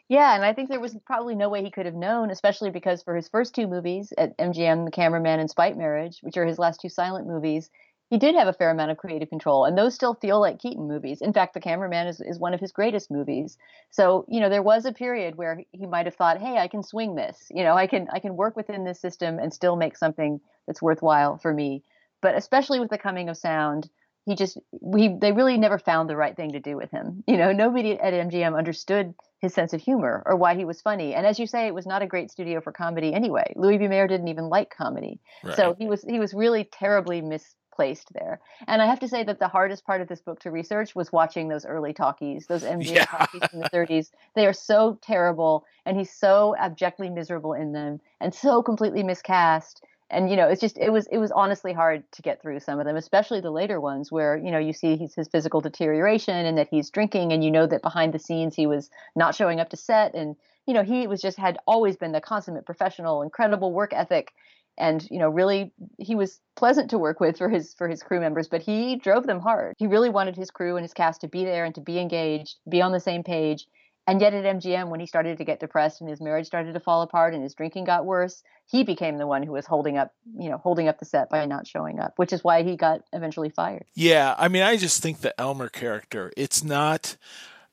[0.09, 3.03] yeah, and I think there was probably no way he could have known, especially because
[3.03, 6.59] for his first two movies at MGM, The Cameraman and Spite Marriage, which are his
[6.59, 7.71] last two silent movies,
[8.11, 10.89] he did have a fair amount of creative control, and those still feel like Keaton
[10.89, 11.23] movies.
[11.23, 13.57] In fact, The Cameraman is, is one of his greatest movies.
[13.91, 16.83] So, you know, there was a period where he might have thought, "Hey, I can
[16.83, 17.47] swing this.
[17.51, 20.83] You know, I can I can work within this system and still make something that's
[20.83, 21.85] worthwhile for me."
[22.21, 23.89] But especially with the coming of sound,
[24.27, 27.23] he just we they really never found the right thing to do with him.
[27.29, 31.15] You know, nobody at MGM understood his sense of humor or why he was funny.
[31.15, 33.53] And as you say, it was not a great studio for comedy anyway.
[33.57, 33.89] Louis B.
[33.89, 35.57] Mayer didn't even like comedy, right.
[35.57, 38.41] so he was he was really terribly mis placed there.
[38.67, 41.13] And I have to say that the hardest part of this book to research was
[41.13, 43.05] watching those early talkies, those MGM yeah.
[43.05, 44.11] talkies in the 30s.
[44.35, 49.83] They are so terrible, and he's so abjectly miserable in them, and so completely miscast.
[50.11, 52.81] And you know, it's just it was it was honestly hard to get through some
[52.81, 56.35] of them, especially the later ones where you know you see his, his physical deterioration
[56.35, 59.61] and that he's drinking, and you know that behind the scenes he was not showing
[59.61, 60.35] up to set, and
[60.67, 64.33] you know he was just had always been the consummate professional, incredible work ethic,
[64.81, 68.19] and you know really he was pleasant to work with for his for his crew
[68.19, 69.75] members but he drove them hard.
[69.79, 72.57] He really wanted his crew and his cast to be there and to be engaged
[72.69, 73.67] be on the same page.
[74.07, 76.81] And yet at MGM when he started to get depressed and his marriage started to
[76.81, 80.15] fall apart and his drinking got worse he became the one who was holding up
[80.39, 83.03] you know holding up the set by not showing up which is why he got
[83.13, 83.85] eventually fired.
[83.95, 87.17] Yeah i mean i just think the elmer character it's not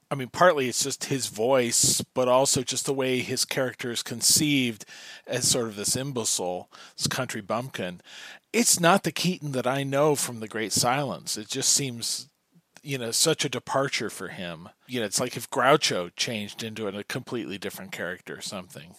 [0.10, 4.04] I mean, partly it's just his voice, but also just the way his character is
[4.04, 4.86] conceived
[5.26, 8.02] as sort of this imbecile, this country bumpkin.
[8.54, 11.38] It's not the Keaton that I know from The Great Silents.
[11.38, 12.30] It just seems,
[12.82, 14.70] you know, such a departure for him.
[14.88, 18.96] You know, it's like if Groucho changed into a completely different character or something.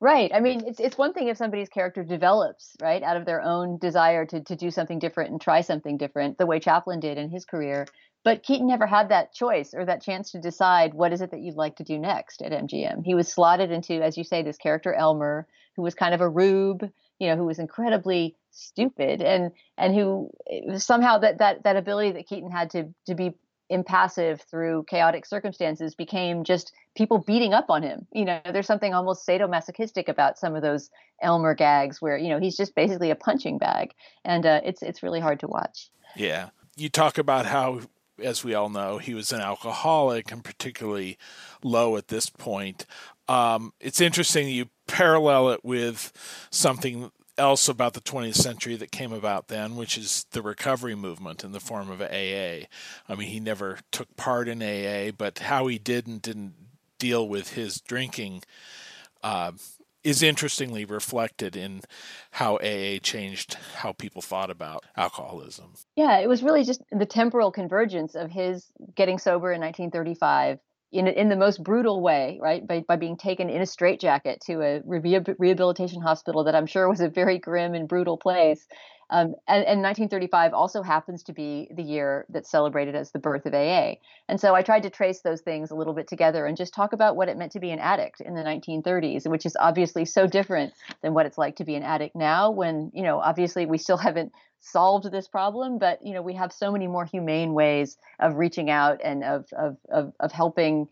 [0.00, 0.30] Right.
[0.32, 3.78] I mean, it's it's one thing if somebody's character develops, right, out of their own
[3.78, 7.30] desire to to do something different and try something different, the way Chaplin did in
[7.30, 7.84] his career.
[8.24, 11.40] But Keaton never had that choice or that chance to decide what is it that
[11.40, 13.04] you'd like to do next at MGM.
[13.04, 16.28] He was slotted into, as you say, this character Elmer, who was kind of a
[16.28, 21.76] rube, you know, who was incredibly stupid and and who eh, somehow that that that
[21.76, 23.34] ability that Keaton had to to be
[23.70, 28.06] impassive through chaotic circumstances became just people beating up on him.
[28.12, 32.40] You know, there's something almost sadomasochistic about some of those Elmer gags where you know
[32.40, 33.92] he's just basically a punching bag,
[34.24, 35.90] and uh, it's it's really hard to watch.
[36.16, 37.80] Yeah, you talk about how
[38.22, 41.18] as we all know, he was an alcoholic and particularly
[41.62, 42.86] low at this point.
[43.28, 46.12] Um, it's interesting you parallel it with
[46.50, 51.44] something else about the 20th century that came about then, which is the recovery movement
[51.44, 52.66] in the form of AA.
[53.08, 56.54] I mean, he never took part in AA, but how he did and didn't
[56.98, 58.42] deal with his drinking
[59.22, 59.52] uh,
[60.04, 61.80] is interestingly reflected in
[62.32, 65.74] how AA changed how people thought about alcoholism.
[65.96, 70.58] Yeah, it was really just the temporal convergence of his getting sober in 1935
[70.90, 72.66] in in the most brutal way, right?
[72.66, 77.00] By by being taken in a straitjacket to a rehabilitation hospital that I'm sure was
[77.00, 78.66] a very grim and brutal place,
[79.10, 83.46] um, and, and 1935 also happens to be the year that's celebrated as the birth
[83.46, 83.94] of AA.
[84.28, 86.92] And so I tried to trace those things a little bit together and just talk
[86.92, 90.26] about what it meant to be an addict in the 1930s, which is obviously so
[90.26, 93.78] different than what it's like to be an addict now, when, you know, obviously we
[93.78, 97.96] still haven't solved this problem, but, you know, we have so many more humane ways
[98.18, 100.88] of reaching out and of, of, of, of helping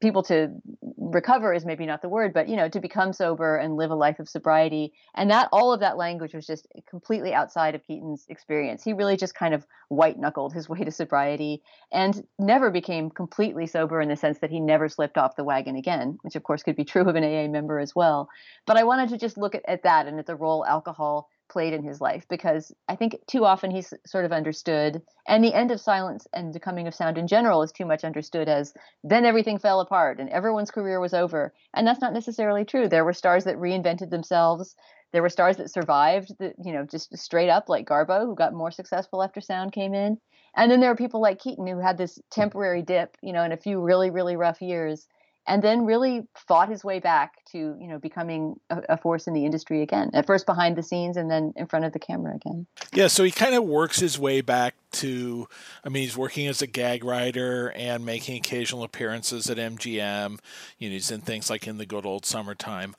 [0.00, 0.50] people to
[0.96, 3.94] recover is maybe not the word, but you know, to become sober and live a
[3.94, 4.92] life of sobriety.
[5.14, 8.82] And that all of that language was just completely outside of Keaton's experience.
[8.84, 11.62] He really just kind of white knuckled his way to sobriety
[11.92, 15.76] and never became completely sober in the sense that he never slipped off the wagon
[15.76, 18.28] again, which of course could be true of an AA member as well.
[18.66, 21.74] But I wanted to just look at, at that and at the role alcohol played
[21.74, 25.70] in his life because I think too often he's sort of understood, and the end
[25.70, 28.72] of silence and the coming of sound in general is too much understood as
[29.04, 31.52] then everything fell apart and everyone's career was over.
[31.74, 32.88] And that's not necessarily true.
[32.88, 34.76] There were stars that reinvented themselves.
[35.12, 38.70] There were stars that survived, you know, just straight up like Garbo, who got more
[38.70, 40.18] successful after sound came in.
[40.56, 43.52] And then there were people like Keaton who had this temporary dip, you know, in
[43.52, 45.08] a few really, really rough years,
[45.50, 49.34] and then really fought his way back to, you know, becoming a, a, force in
[49.34, 50.08] the industry again.
[50.14, 52.68] At first behind the scenes and then in front of the camera again.
[52.94, 55.48] Yeah, so he kind of works his way back to
[55.84, 60.38] I mean, he's working as a gag writer and making occasional appearances at MGM.
[60.78, 62.94] You know, he's in things like in the good old summertime.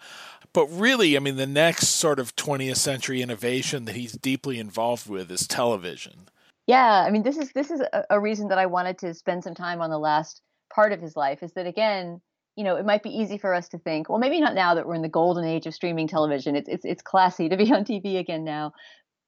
[0.51, 5.09] But really, I mean, the next sort of 20th century innovation that he's deeply involved
[5.09, 6.27] with is television.
[6.67, 9.45] Yeah, I mean, this is this is a, a reason that I wanted to spend
[9.45, 10.41] some time on the last
[10.73, 11.43] part of his life.
[11.43, 12.21] Is that again,
[12.55, 14.85] you know, it might be easy for us to think, well, maybe not now that
[14.85, 16.55] we're in the golden age of streaming television.
[16.55, 18.73] It's it's it's classy to be on TV again now.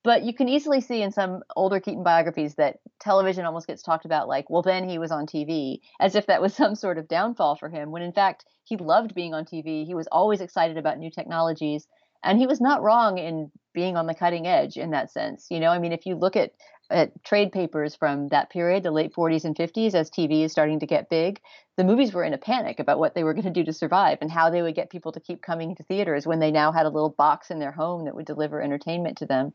[0.03, 4.03] But you can easily see in some older Keaton biographies that television almost gets talked
[4.03, 7.07] about like, well, then he was on TV, as if that was some sort of
[7.07, 9.86] downfall for him, when in fact he loved being on TV.
[9.86, 11.88] He was always excited about new technologies.
[12.25, 15.47] And he was not wrong in being on the cutting edge in that sense.
[15.49, 16.51] You know, I mean, if you look at
[16.93, 20.79] at trade papers from that period, the late 40s and 50s, as TV is starting
[20.79, 21.41] to get big,
[21.75, 24.19] the movies were in a panic about what they were going to do to survive
[24.21, 26.86] and how they would get people to keep coming to theaters when they now had
[26.86, 29.53] a little box in their home that would deliver entertainment to them.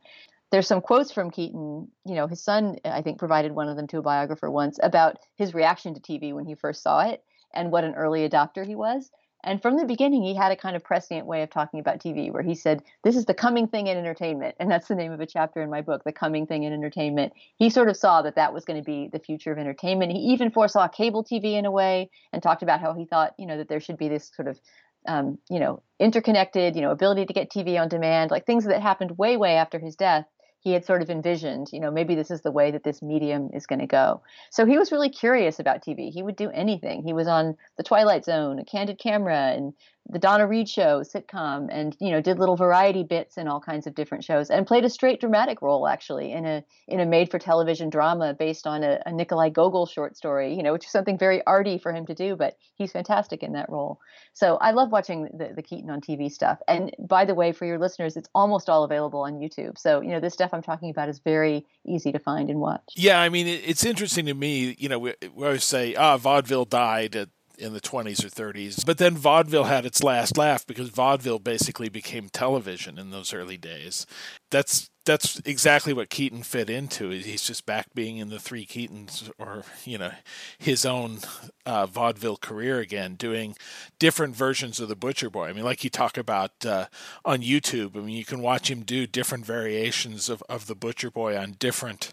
[0.51, 1.89] There's some quotes from Keaton.
[2.05, 5.19] You know, his son, I think, provided one of them to a biographer once about
[5.37, 7.23] his reaction to TV when he first saw it
[7.55, 9.11] and what an early adopter he was.
[9.45, 12.33] And from the beginning, he had a kind of prescient way of talking about TV
[12.33, 14.57] where he said, This is the coming thing in entertainment.
[14.59, 17.33] And that's the name of a chapter in my book, The Coming Thing in Entertainment.
[17.57, 20.13] He sort of saw that that was going to be the future of entertainment.
[20.13, 23.47] He even foresaw cable TV in a way and talked about how he thought, you
[23.47, 24.59] know, that there should be this sort of
[25.07, 28.83] um, you know, interconnected, you know, ability to get TV on demand, like things that
[28.83, 30.27] happened way, way after his death
[30.61, 33.51] he had sort of envisioned, you know, maybe this is the way that this medium
[33.53, 34.23] is going to go.
[34.51, 36.11] So he was really curious about TV.
[36.11, 37.03] He would do anything.
[37.03, 39.73] He was on The Twilight Zone, A Candid Camera, and
[40.11, 43.87] the Donna Reed show sitcom and you know did little variety bits in all kinds
[43.87, 47.31] of different shows and played a straight dramatic role actually in a in a made
[47.31, 50.91] for television drama based on a, a Nikolai Gogol short story you know which is
[50.91, 54.01] something very arty for him to do but he's fantastic in that role.
[54.33, 56.59] So I love watching the, the Keaton on TV stuff.
[56.69, 59.77] And by the way for your listeners it's almost all available on YouTube.
[59.79, 62.83] So you know this stuff I'm talking about is very easy to find and watch.
[62.97, 66.65] Yeah I mean it's interesting to me you know we, we always say ah vaudeville
[66.65, 68.85] died at in the 20s or 30s.
[68.85, 73.57] But then vaudeville had its last laugh because vaudeville basically became television in those early
[73.57, 74.07] days.
[74.51, 77.09] That's that's exactly what Keaton fit into.
[77.09, 80.11] He's just back being in the three Keatons, or you know,
[80.59, 81.21] his own
[81.65, 83.57] uh, vaudeville career again, doing
[83.99, 85.49] different versions of the Butcher Boy.
[85.49, 86.87] I mean, like you talk about uh,
[87.25, 87.97] on YouTube.
[87.97, 91.53] I mean, you can watch him do different variations of, of the Butcher Boy on
[91.59, 92.13] different,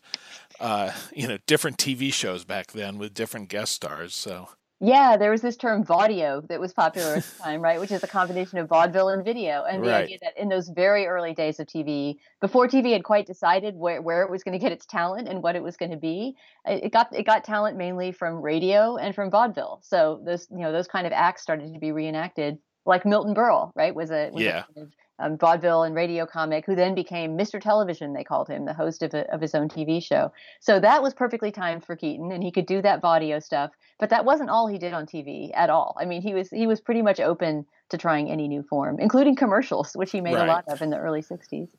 [0.62, 4.16] uh, you know, different TV shows back then with different guest stars.
[4.16, 4.48] So
[4.86, 7.80] yeah, there was this term vaudeo that was popular at the time, right?
[7.80, 9.64] Which is a combination of vaudeville and video.
[9.64, 10.04] And the right.
[10.04, 14.02] idea that in those very early days of TV, before TV had quite decided where,
[14.02, 16.36] where it was going to get its talent and what it was going to be,
[16.66, 19.80] it got it got talent mainly from radio and from vaudeville.
[19.84, 23.72] So those you know those kind of acts started to be reenacted, like Milton Berle,
[23.76, 23.94] right?
[23.94, 24.64] Was a was yeah.
[24.70, 27.62] A kind of, um, vaudeville and radio comic, who then became Mr.
[27.62, 30.32] Television, they called him, the host of, a, of his own TV show.
[30.60, 33.72] So that was perfectly timed for Keaton, and he could do that vaudeo stuff.
[33.98, 35.96] But that wasn't all he did on TV at all.
[36.00, 39.36] I mean, he was he was pretty much open to trying any new form, including
[39.36, 40.48] commercials, which he made right.
[40.48, 41.70] a lot of in the early '60s.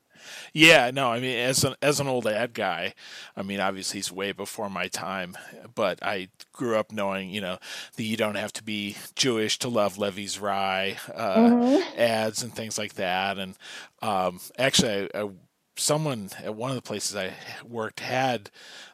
[0.53, 2.93] Yeah, no, I mean, as an as an old ad guy,
[3.35, 5.37] I mean, obviously he's way before my time,
[5.75, 7.57] but I grew up knowing, you know,
[7.95, 11.99] that you don't have to be Jewish to love Levy's Rye uh, mm-hmm.
[11.99, 13.37] ads and things like that.
[13.37, 13.55] And
[14.01, 15.29] um, actually, I, I
[15.77, 17.33] someone at one of the places I
[17.67, 18.49] worked had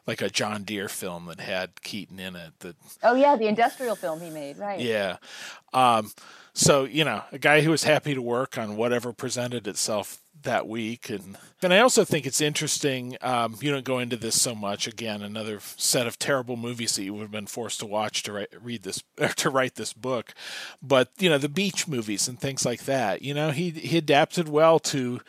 [0.06, 2.52] like a John Deere film that had Keaton in it.
[2.60, 4.80] That oh yeah, the industrial film he made, right?
[4.80, 5.16] Yeah.
[5.72, 6.12] Um,
[6.52, 10.68] so you know, a guy who was happy to work on whatever presented itself that
[10.68, 13.16] week, and and I also think it's interesting.
[13.22, 14.86] Um, you don't go into this so much.
[14.86, 18.32] Again, another set of terrible movies that you would have been forced to watch to
[18.32, 19.02] write, read this
[19.36, 20.32] to write this book,
[20.80, 23.22] but you know the beach movies and things like that.
[23.22, 25.20] You know, he he adapted well to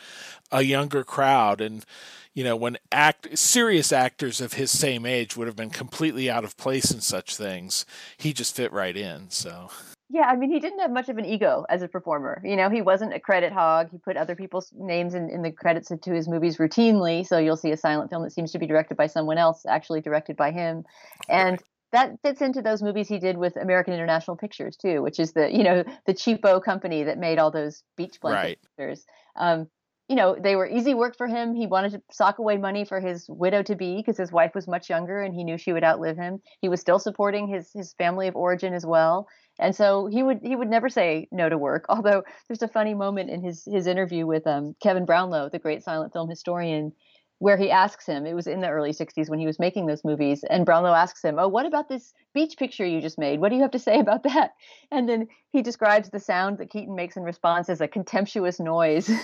[0.51, 1.61] a younger crowd.
[1.61, 1.85] And
[2.33, 6.43] you know when act serious actors of his same age would have been completely out
[6.43, 7.85] of place in such things
[8.17, 9.71] he just fit right in so.
[10.09, 12.41] Yeah i mean he didn't have much of an ego as a performer.
[12.43, 13.89] You know he wasn't a credit hog.
[13.89, 17.57] He put other people's names in, in the credits to his movies routinely so you'll
[17.57, 20.51] see a silent film that seems to be directed by someone else actually directed by
[20.51, 20.83] him.
[21.29, 21.61] And right
[21.95, 25.49] that fits into those movies he did with American International Pictures too, which is the
[25.49, 28.59] you know the cheapo company that made all those beach blanket right.
[28.61, 29.05] pictures.
[29.37, 29.69] Um,
[30.07, 31.55] you know, they were easy work for him.
[31.55, 34.67] He wanted to sock away money for his widow to be because his wife was
[34.67, 36.41] much younger and he knew she would outlive him.
[36.61, 39.27] He was still supporting his his family of origin as well.
[39.57, 41.85] And so he would he would never say no to work.
[41.89, 45.83] Although there's a funny moment in his his interview with um, Kevin Brownlow, the great
[45.83, 46.93] silent film historian,
[47.39, 50.03] where he asks him, it was in the early 60s when he was making those
[50.05, 53.39] movies, and Brownlow asks him, Oh, what about this beach picture you just made?
[53.39, 54.53] What do you have to say about that?
[54.91, 59.07] And then he describes the sound that Keaton makes in response as a contemptuous noise.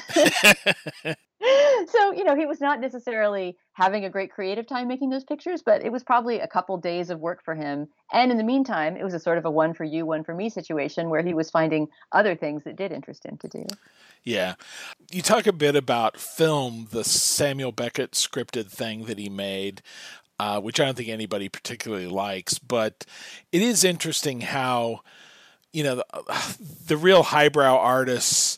[1.87, 5.63] so you know he was not necessarily having a great creative time making those pictures
[5.63, 8.95] but it was probably a couple days of work for him and in the meantime
[8.95, 11.33] it was a sort of a one for you one for me situation where he
[11.33, 13.65] was finding other things that did interest him to do
[14.23, 14.53] yeah
[15.11, 19.81] you talk a bit about film the samuel beckett scripted thing that he made
[20.41, 23.05] uh, which i don't think anybody particularly likes but
[23.51, 25.01] it is interesting how
[25.71, 28.57] you know the, the real highbrow artists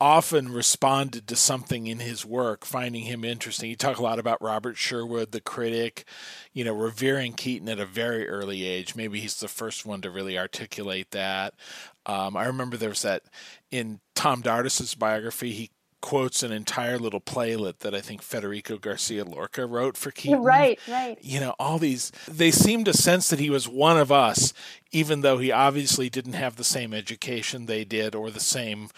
[0.00, 3.70] often responded to something in his work, finding him interesting.
[3.70, 6.04] You talk a lot about Robert Sherwood, the critic,
[6.52, 8.94] you know, revering Keaton at a very early age.
[8.94, 11.54] Maybe he's the first one to really articulate that.
[12.04, 13.22] Um, I remember there was that
[13.70, 15.70] in Tom Dardis's biography, he
[16.06, 20.40] quotes an entire little playlet that I think Federico Garcia Lorca wrote for Keaton.
[20.40, 21.18] Right, right.
[21.20, 24.52] You know, all these, they seem to sense that he was one of us,
[24.92, 28.88] even though he obviously didn't have the same education they did or the same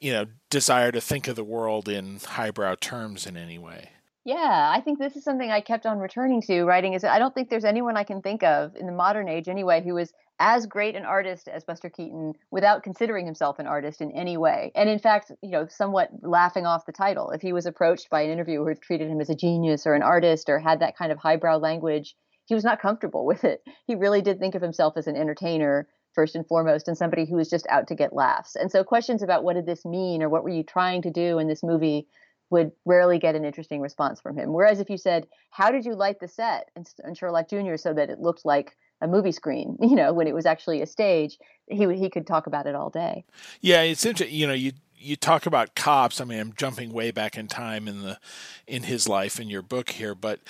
[0.00, 3.88] you know desire to think of the world in highbrow terms in any way
[4.24, 7.34] yeah i think this is something i kept on returning to writing is i don't
[7.34, 10.66] think there's anyone i can think of in the modern age anyway who is as
[10.66, 14.88] great an artist as buster keaton without considering himself an artist in any way and
[14.88, 18.30] in fact you know somewhat laughing off the title if he was approached by an
[18.30, 21.18] interviewer who treated him as a genius or an artist or had that kind of
[21.18, 22.16] highbrow language
[22.46, 25.86] he was not comfortable with it he really did think of himself as an entertainer
[26.14, 28.56] first and foremost and somebody who was just out to get laughs.
[28.56, 31.38] And so questions about what did this mean or what were you trying to do
[31.38, 32.06] in this movie
[32.50, 34.52] would rarely get an interesting response from him.
[34.52, 37.76] Whereas if you said, "How did you light the set in, Sherlock Jr.
[37.76, 40.86] so that it looked like a movie screen, you know, when it was actually a
[40.86, 41.38] stage,
[41.68, 43.24] he he could talk about it all day.
[43.60, 44.36] Yeah, it's interesting.
[44.36, 46.20] You know, you you talk about cops.
[46.20, 48.18] I mean, I'm jumping way back in time in the
[48.66, 50.40] in his life in your book here, but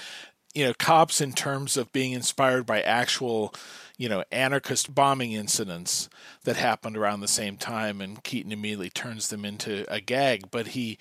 [0.54, 3.52] you know, cops in terms of being inspired by actual
[3.96, 6.08] you know, anarchist bombing incidents
[6.44, 10.50] that happened around the same time, and Keaton immediately turns them into a gag.
[10.50, 10.98] But he,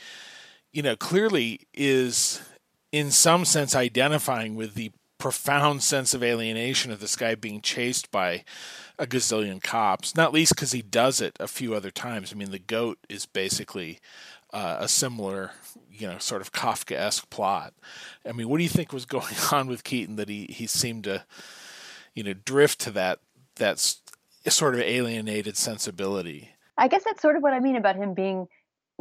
[0.74, 2.42] you know, clearly is
[2.92, 8.12] in some sense identifying with the profound sense of alienation of this guy being chased
[8.12, 8.44] by
[9.00, 12.34] a gazillion cops, not least because he does it a few other times.
[12.34, 14.00] I mean, the goat is basically
[14.52, 15.52] uh, a similar,
[15.90, 17.74] you know, sort of Kafka esque plot.
[18.28, 21.06] I mean, what do you think was going on with Keaton that he, he seemed
[21.06, 21.24] to
[22.14, 23.20] you know drift to that
[23.56, 23.80] that
[24.48, 26.50] sort of alienated sensibility.
[26.78, 28.48] I guess that's sort of what I mean about him being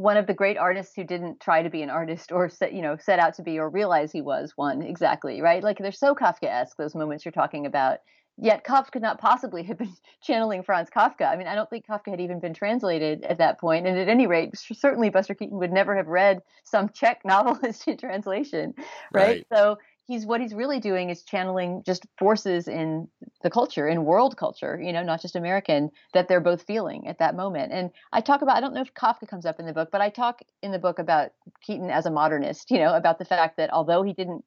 [0.03, 2.82] one of the great artists who didn't try to be an artist or set, you
[2.82, 6.14] know set out to be or realize he was one exactly right like they're so
[6.14, 7.98] kafkaesque those moments you're talking about
[8.38, 9.92] yet Kafka could not possibly have been
[10.22, 11.30] channeling Franz Kafka.
[11.30, 13.86] I mean, I don't think Kafka had even been translated at that point.
[13.86, 17.96] And at any rate, certainly Buster Keaton would never have read some Czech novelist in
[17.98, 18.74] translation,
[19.12, 19.22] right?
[19.22, 19.46] right?
[19.53, 19.76] So
[20.07, 23.09] he's what he's really doing is channeling just forces in
[23.42, 27.18] the culture in world culture you know not just american that they're both feeling at
[27.18, 27.72] that moment.
[27.72, 30.00] And i talk about i don't know if kafka comes up in the book but
[30.00, 31.30] i talk in the book about
[31.62, 34.44] keaton as a modernist you know about the fact that although he didn't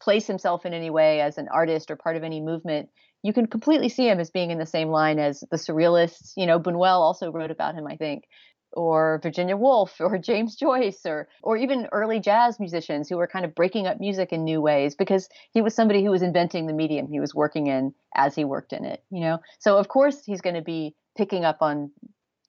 [0.00, 2.88] place himself in any way as an artist or part of any movement
[3.22, 6.32] you can completely see him as being in the same line as the surrealists.
[6.36, 8.24] You know buñuel also wrote about him i think
[8.72, 13.44] or Virginia Woolf or James Joyce or or even early jazz musicians who were kind
[13.44, 16.72] of breaking up music in new ways because he was somebody who was inventing the
[16.72, 19.38] medium he was working in as he worked in it, you know.
[19.58, 21.90] So of course he's going to be picking up on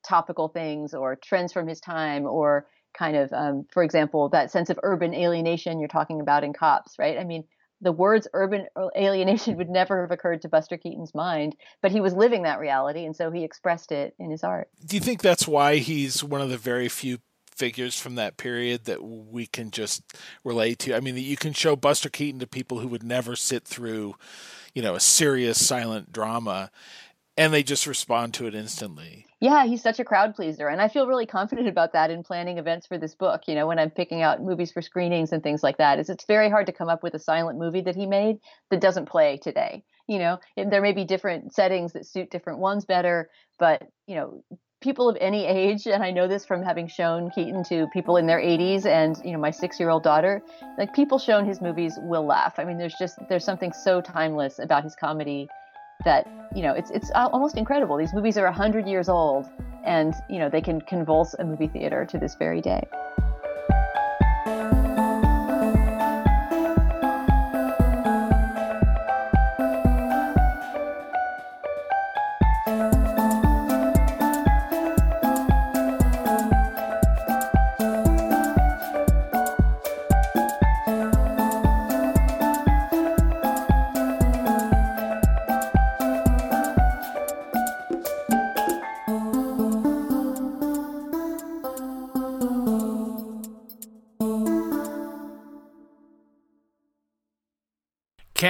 [0.07, 4.69] topical things or trends from his time or kind of um, for example that sense
[4.69, 7.43] of urban alienation you're talking about in cops right i mean
[7.81, 12.13] the words urban alienation would never have occurred to Buster Keaton's mind, but he was
[12.13, 14.69] living that reality, and so he expressed it in his art.
[14.85, 17.19] Do you think that's why he's one of the very few
[17.55, 20.03] figures from that period that we can just
[20.43, 20.95] relate to?
[20.95, 24.15] I mean, you can show Buster Keaton to people who would never sit through,
[24.73, 26.71] you know, a serious silent drama,
[27.41, 30.67] and they just respond to it instantly yeah, he's such a crowd pleaser.
[30.67, 33.47] And I feel really confident about that in planning events for this book.
[33.47, 36.25] You know, when I'm picking out movies for screenings and things like that, is it's
[36.25, 38.37] very hard to come up with a silent movie that he made
[38.69, 39.83] that doesn't play today.
[40.07, 44.43] You know, there may be different settings that suit different ones better, but, you know,
[44.79, 48.27] people of any age, and I know this from having shown Keaton to people in
[48.27, 50.43] their 80s and, you know, my six year old daughter,
[50.77, 52.59] like people shown his movies will laugh.
[52.59, 55.47] I mean, there's just, there's something so timeless about his comedy
[56.03, 57.97] that you know it's it's almost incredible.
[57.97, 59.49] These movies are hundred years old,
[59.85, 62.87] and you know they can convulse a movie theater to this very day.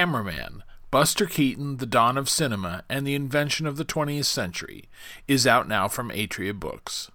[0.02, 4.88] Cameraman, Buster Keaton, The Dawn of Cinema, and the Invention of the 20th Century,
[5.28, 7.12] is out now from Atria Books.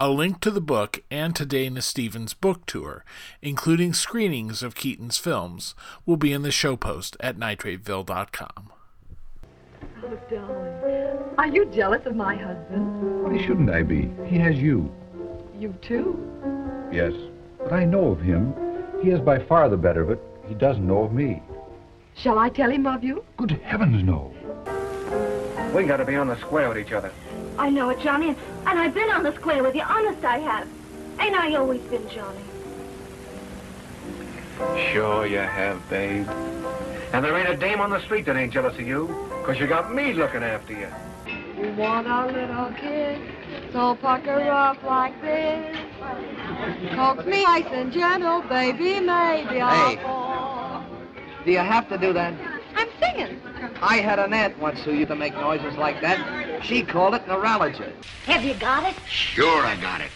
[0.00, 3.04] A link to the book and to Dana Stevens' book tour,
[3.42, 5.74] including screenings of Keaton's films,
[6.06, 8.72] will be in the show post at nitrateville.com.
[10.02, 11.34] Oh, darling.
[11.36, 13.22] Are you jealous of my husband?
[13.22, 14.10] Why shouldn't I be?
[14.24, 14.90] He has you.
[15.58, 16.18] You too?
[16.90, 17.12] Yes,
[17.58, 18.54] but I know of him.
[19.02, 20.22] He is by far the better of it.
[20.48, 21.42] He doesn't know of me.
[22.16, 23.24] Shall I tell him of you?
[23.36, 24.32] Good heavens, no.
[25.74, 27.12] We gotta be on the square with each other.
[27.58, 29.82] I know it, Johnny, and I've been on the square with you.
[29.82, 30.68] Honest, I have.
[31.20, 32.44] Ain't I always been, Johnny?
[34.92, 36.28] Sure you have, babe.
[37.12, 39.06] And there ain't a dame on the street that ain't jealous of you,
[39.40, 40.88] because you got me looking after you.
[41.60, 43.20] You want a little kiss,
[43.72, 45.76] so pucker up like this.
[46.94, 49.96] Coax me nice and gentle, baby, maybe I'll Hey.
[49.96, 50.53] fall.
[51.44, 52.32] Do you have to do that?
[52.74, 53.40] I'm singing.
[53.82, 56.64] I had an aunt once who used to make noises like that.
[56.64, 57.92] She called it neurology.
[58.24, 58.96] Have you got it?
[59.06, 60.10] Sure, I got it.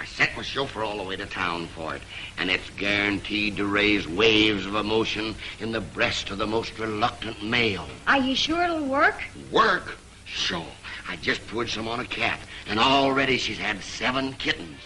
[0.00, 2.02] I sent my chauffeur all the way to town for it,
[2.38, 7.42] and it's guaranteed to raise waves of emotion in the breast of the most reluctant
[7.44, 7.86] male.
[8.08, 9.22] Are you sure it'll work?
[9.52, 9.98] Work?
[10.24, 10.66] Sure.
[11.08, 14.80] I just poured some on a cat, and already she's had seven kittens.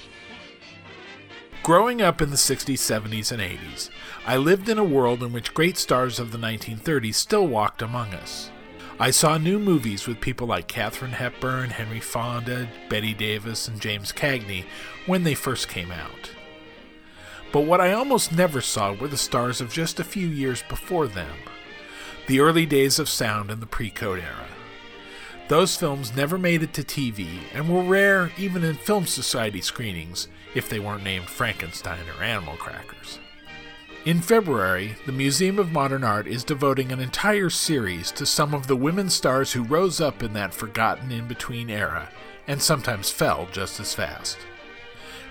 [1.63, 3.89] Growing up in the 60s, 70s, and 80s,
[4.27, 8.15] I lived in a world in which great stars of the 1930s still walked among
[8.15, 8.51] us.
[8.99, 14.13] I saw new movies with people like Katharine Hepburn, Henry Fonda, Bette Davis, and James
[14.13, 14.65] Cagney
[15.05, 16.31] when they first came out.
[17.53, 21.07] But what I almost never saw were the stars of just a few years before
[21.07, 21.37] them
[22.27, 24.47] the early days of sound in the pre code era.
[25.49, 30.29] Those films never made it to TV and were rare even in Film Society screenings
[30.55, 33.19] if they weren't named Frankenstein or Animal Crackers.
[34.05, 38.67] In February, the Museum of Modern Art is devoting an entire series to some of
[38.67, 42.11] the women stars who rose up in that forgotten in between era
[42.47, 44.37] and sometimes fell just as fast.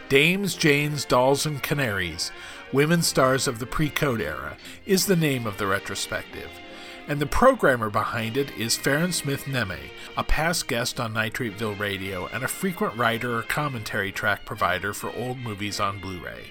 [0.10, 2.32] Dames, Janes, Dolls, and Canaries,
[2.72, 4.58] Women Stars of the Pre Code Era,
[4.88, 6.50] is the name of the retrospective,
[7.08, 12.26] and the programmer behind it is Farran Smith Nehme, a past guest on Nitrateville Radio
[12.34, 16.46] and a frequent writer or commentary track provider for old movies on Blu ray.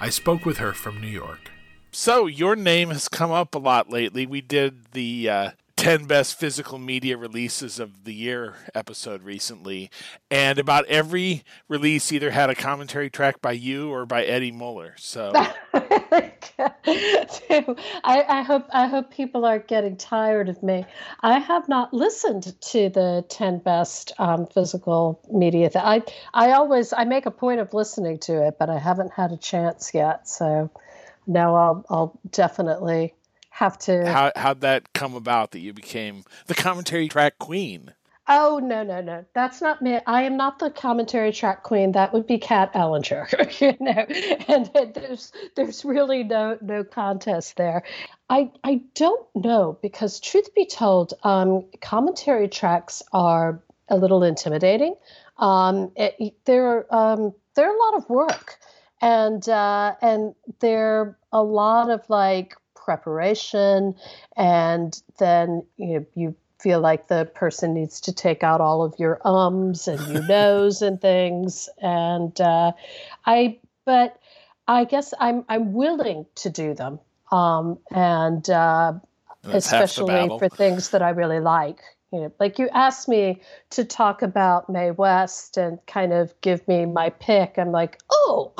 [0.00, 1.50] I spoke with her from New York.
[1.90, 4.26] So, your name has come up a lot lately.
[4.26, 9.88] We did the uh, 10 best physical media releases of the year episode recently,
[10.28, 14.94] and about every release either had a commentary track by you or by Eddie Muller.
[14.98, 16.32] So, I,
[18.04, 20.84] I hope I hope people aren't getting tired of me.
[21.20, 25.70] I have not listened to the ten best um, physical media.
[25.70, 26.02] Th- I
[26.34, 29.36] I always I make a point of listening to it, but I haven't had a
[29.36, 30.28] chance yet.
[30.28, 30.72] So
[31.28, 33.14] now I'll I'll definitely
[33.58, 34.06] have to.
[34.06, 37.92] how, how'd that come about that you became the commentary track queen?
[38.30, 39.24] Oh no no no!
[39.32, 39.98] That's not me.
[40.06, 41.92] I am not the commentary track queen.
[41.92, 43.26] That would be Kat Ellinger,
[43.60, 44.04] you know.
[44.46, 47.82] And there's there's really no no contest there.
[48.28, 54.94] I I don't know because truth be told, um, commentary tracks are a little intimidating.
[55.38, 58.58] Um, it, they're um, they're a lot of work,
[59.00, 62.54] and uh, and they're a lot of like
[62.88, 63.94] preparation,
[64.34, 68.94] and then you know, you feel like the person needs to take out all of
[68.98, 71.68] your ums and your no's and things.
[71.82, 72.72] And uh,
[73.26, 74.18] i but
[74.66, 76.98] i guess i'm i'm willing to do them.
[77.30, 78.94] Um, and uh,
[79.44, 81.80] especially for things that i really like.
[82.10, 86.66] You know like you asked me to talk about mae west and kind of give
[86.66, 88.54] me my pick i'm like oh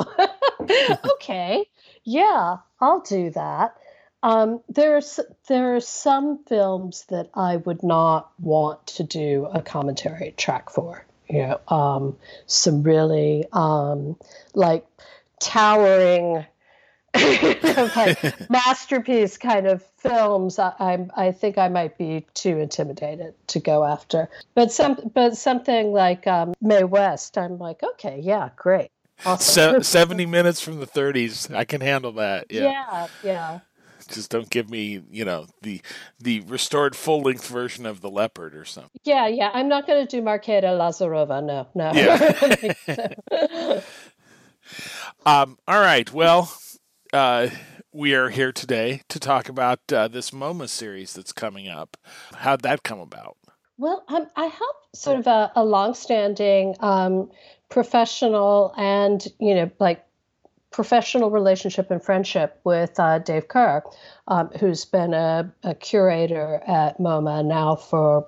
[1.15, 1.65] okay.
[2.03, 3.75] Yeah i'll do that
[4.21, 10.33] um, there's there are some films that I would not want to do a commentary
[10.37, 11.05] track for.
[11.29, 12.17] You know, um,
[12.47, 14.17] some really um,
[14.55, 14.85] like
[15.39, 16.45] towering,
[17.15, 20.59] like masterpiece kind of films.
[20.59, 24.27] I, I'm I think I might be too intimidated to go after.
[24.53, 28.89] But some but something like um, Mae West, I'm like, okay, yeah, great.
[29.25, 29.83] Awesome.
[29.83, 31.53] Se- 70 minutes from the 30s.
[31.53, 32.47] I can handle that.
[32.49, 32.63] Yeah.
[32.63, 33.59] yeah, yeah.
[34.11, 35.81] Just don't give me, you know, the
[36.19, 38.99] the restored full length version of The Leopard or something.
[39.03, 39.51] Yeah, yeah.
[39.53, 41.43] I'm not going to do Marketa Lazarova.
[41.43, 41.91] No, no.
[41.93, 43.81] Yeah.
[45.25, 46.13] Um, all right.
[46.13, 46.55] Well,
[47.11, 47.49] uh,
[47.91, 51.97] we are here today to talk about uh, this MoMA series that's coming up.
[52.35, 53.35] How'd that come about?
[53.79, 57.31] well, um, I have sort of a, a longstanding um,
[57.69, 60.05] professional and, you know, like
[60.71, 63.81] professional relationship and friendship with uh, Dave Kehr,
[64.27, 68.27] um, who's been a, a, curator at MoMA now for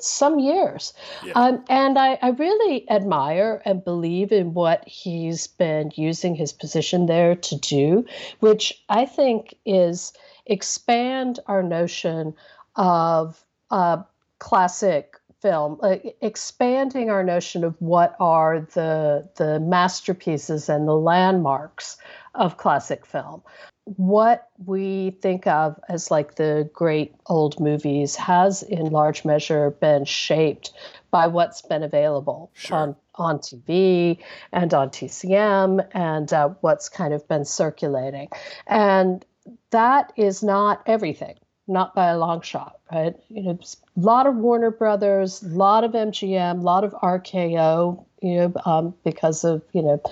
[0.00, 0.92] some years.
[1.24, 1.32] Yeah.
[1.34, 7.06] Um, and I, I, really admire and believe in what he's been using his position
[7.06, 8.04] there to do,
[8.40, 10.12] which I think is
[10.46, 12.34] expand our notion
[12.76, 13.98] of uh,
[14.38, 21.96] classic film, uh, expanding our notion of what are the the masterpieces and the landmarks
[22.34, 23.42] of classic film.
[23.84, 30.04] What we think of as like the great old movies has, in large measure, been
[30.04, 30.72] shaped
[31.10, 32.76] by what's been available sure.
[32.76, 34.18] on on TV
[34.52, 38.28] and on TCM and uh, what's kind of been circulating,
[38.66, 39.24] and
[39.70, 41.36] that is not everything
[41.70, 43.14] not by a long shot, right?
[43.28, 48.04] You know, a lot of Warner Brothers, a lot of MGM, a lot of RKO,
[48.20, 50.02] you know, um, because of, you know,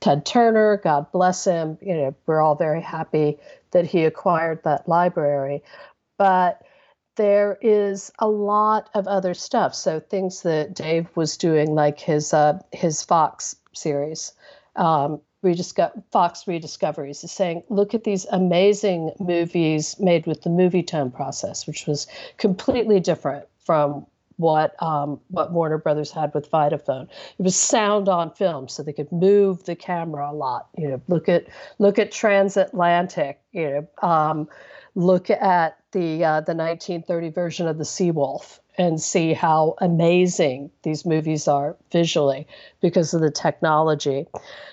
[0.00, 1.78] Ted Turner, God bless him.
[1.80, 3.38] You know, we're all very happy
[3.70, 5.62] that he acquired that library.
[6.18, 6.62] But
[7.16, 9.74] there is a lot of other stuff.
[9.74, 14.32] So things that Dave was doing, like his uh, his Fox series,
[14.76, 21.14] um, redisco- Fox Rediscoveries is saying, look at these amazing movies made with the Movietone
[21.14, 22.06] process, which was
[22.38, 27.08] completely different from what um, what Warner Brothers had with Vitaphone.
[27.38, 30.68] It was sound on film, so they could move the camera a lot.
[30.76, 31.46] You know, look at
[31.78, 33.40] look at Transatlantic.
[33.52, 33.70] You
[34.02, 34.48] know, um,
[34.96, 41.04] look at the uh, the 1930 version of the Seawolf and see how amazing these
[41.04, 42.46] movies are visually
[42.80, 44.26] because of the technology.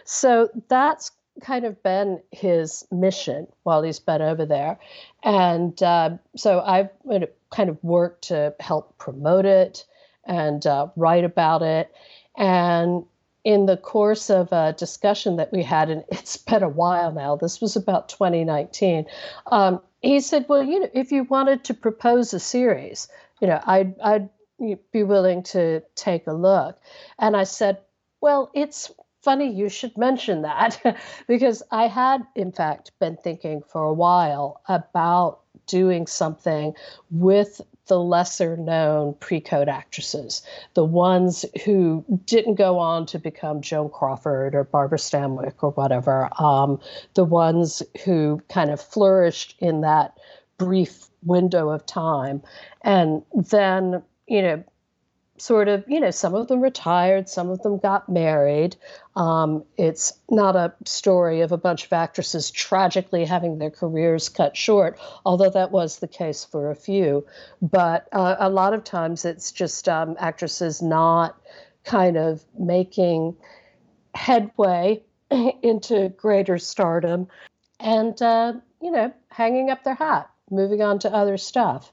[0.06, 4.78] So that's kind of been his mission while he's been over there.
[5.24, 6.90] And uh, so I've
[7.52, 9.86] kind of worked to help promote it
[10.26, 11.94] and uh, write about it.
[12.38, 13.06] And
[13.44, 17.36] in the course of a discussion that we had, and it's been a while now,
[17.36, 19.06] this was about 2019,
[19.52, 23.08] um, he said, Well, you know, if you wanted to propose a series,
[23.42, 24.30] you know, I'd, I'd
[24.92, 26.80] be willing to take a look.
[27.20, 27.80] And I said,
[28.22, 30.80] well, it's funny you should mention that
[31.28, 36.74] because I had, in fact, been thinking for a while about doing something
[37.10, 40.44] with the lesser known pre code actresses,
[40.76, 46.30] the ones who didn't go on to become Joan Crawford or Barbara Stanwyck or whatever,
[46.42, 46.80] um,
[47.16, 50.18] the ones who kind of flourished in that
[50.58, 52.42] brief window of time.
[52.82, 54.64] And then, you know,
[55.42, 58.76] sort of, you know, some of them retired, some of them got married.
[59.16, 64.56] Um, it's not a story of a bunch of actresses tragically having their careers cut
[64.56, 67.26] short, although that was the case for a few.
[67.62, 71.42] But uh, a lot of times it's just um, actresses not
[71.84, 73.36] kind of making
[74.14, 75.02] headway
[75.64, 77.28] into greater stardom
[77.80, 81.92] and, uh, you know, hanging up their hat moving on to other stuff.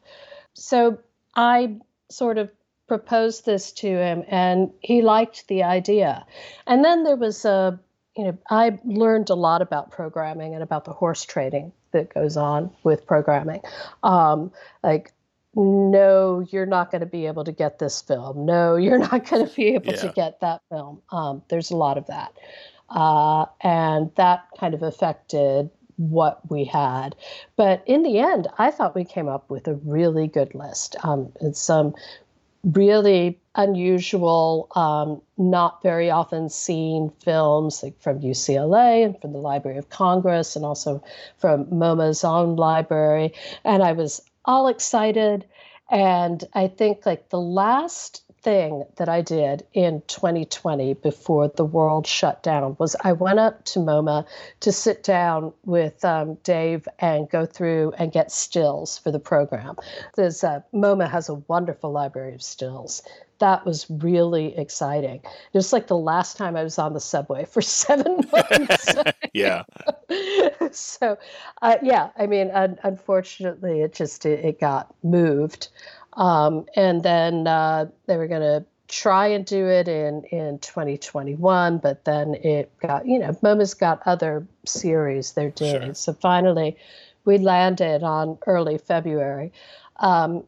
[0.55, 0.99] So
[1.35, 1.77] I
[2.11, 2.51] sort of
[2.89, 6.27] proposed this to him and he liked the idea.
[6.67, 7.79] And then there was a,
[8.17, 12.37] you know, I learned a lot about programming and about the horse trading that goes
[12.37, 13.61] on with programming.
[14.03, 14.51] Um,
[14.83, 15.13] like,
[15.55, 18.47] no, you're not going to be able to get this film.
[18.47, 20.01] No, you're not going to be able yeah.
[20.01, 21.03] to get that film.
[21.11, 22.33] Um, there's a lot of that.
[22.89, 27.15] Uh, and that kind of affected what we had.
[27.57, 30.97] But in the end, I thought we came up with a really good list.
[31.03, 31.95] Um, it's some
[32.65, 39.79] really unusual, um, not very often seen films like from UCLA and from the Library
[39.79, 41.03] of Congress and also
[41.39, 43.35] from MoMA's own library.
[43.65, 45.45] And I was all excited.
[45.91, 52.07] And I think like the last thing that I did in 2020 before the world
[52.07, 54.27] shut down was I went up to MoMA
[54.61, 59.77] to sit down with um, Dave and go through and get stills for the program.
[60.17, 63.03] There's uh, MoMA has a wonderful library of stills.
[63.39, 65.21] That was really exciting.
[65.23, 68.95] It was like the last time I was on the subway for seven months.
[69.33, 69.63] yeah.
[70.73, 71.19] so,
[71.63, 75.69] uh, yeah, I mean, un- unfortunately, it just it, it got moved.
[76.19, 81.79] Um, and then uh, they were going to try and do it in, in 2021,
[81.79, 85.83] but then it got, you know, MoMA's got other series they're doing.
[85.83, 85.95] Sure.
[85.95, 86.77] So finally,
[87.25, 89.53] we landed on early February.
[89.99, 90.43] Um,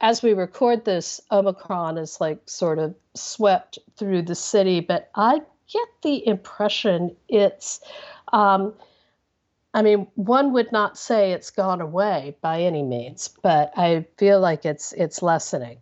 [0.00, 5.40] as we record this, Omicron is like sort of swept through the city, but I
[5.72, 7.80] get the impression it's
[8.32, 8.72] um,
[9.74, 14.40] I mean, one would not say it's gone away by any means, but I feel
[14.40, 15.78] like it's it's lessening.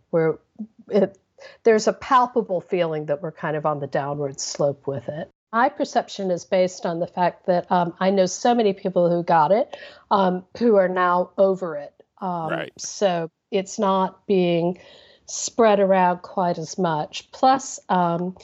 [0.89, 1.17] it,
[1.63, 5.29] there's a palpable feeling that we're kind of on the downward slope with it.
[5.53, 9.23] my perception is based on the fact that um, I know so many people who
[9.23, 9.77] got it
[10.11, 11.93] um, who are now over it.
[12.19, 12.73] Um, Right.
[12.77, 14.79] So it's not being
[15.27, 17.31] spread around quite as much.
[17.31, 18.35] Plus, um,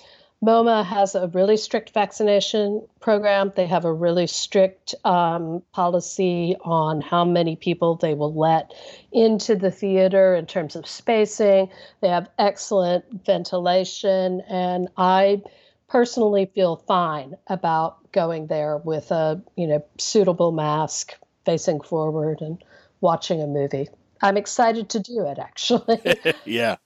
[0.43, 3.53] MoMA has a really strict vaccination program.
[3.55, 8.73] They have a really strict um, policy on how many people they will let
[9.13, 11.69] into the theater in terms of spacing.
[12.01, 15.41] They have excellent ventilation, and I
[15.87, 21.13] personally feel fine about going there with a you know suitable mask,
[21.45, 22.61] facing forward, and
[22.99, 23.87] watching a movie.
[24.21, 26.01] I'm excited to do it actually.
[26.45, 26.77] yeah.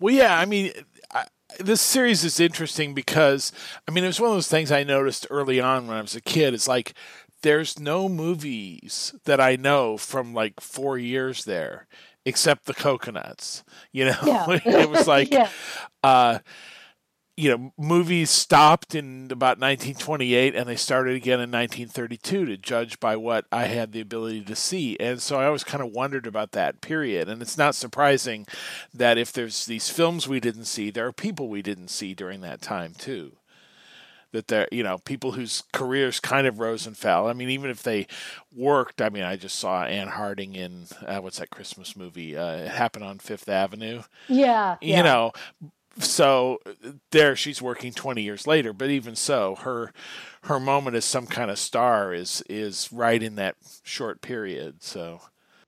[0.00, 0.38] Well, yeah.
[0.38, 0.72] I mean,
[1.60, 3.52] this series is interesting because
[3.86, 6.14] I mean, it was one of those things I noticed early on when I was
[6.16, 6.54] a kid.
[6.54, 6.94] It's like
[7.42, 11.86] there's no movies that I know from like four years there
[12.24, 13.62] except the Cocoanuts.
[13.92, 14.46] You know, Yeah.
[14.64, 15.48] it was like, Yeah.
[16.02, 16.38] uh,
[17.38, 22.98] you know, movies stopped in about 1928 and they started again in 1932 to judge
[22.98, 24.96] by what I had the ability to see.
[24.98, 27.28] And so I always kind of wondered about that period.
[27.28, 28.44] And it's not surprising
[28.92, 32.40] that if there's these films we didn't see, there are people we didn't see during
[32.40, 33.36] that time too.
[34.32, 37.28] That there, you know, people whose careers kind of rose and fell.
[37.28, 38.08] I mean, even if they
[38.52, 42.36] worked, I mean, I just saw Ann Harding in uh, what's that Christmas movie?
[42.36, 45.02] Uh, it happened on Fifth Avenue yeah, you yeah.
[45.02, 45.32] know
[45.98, 46.58] so
[47.10, 49.92] there she's working 20 years later but even so her
[50.44, 55.20] her moment as some kind of star is is right in that short period so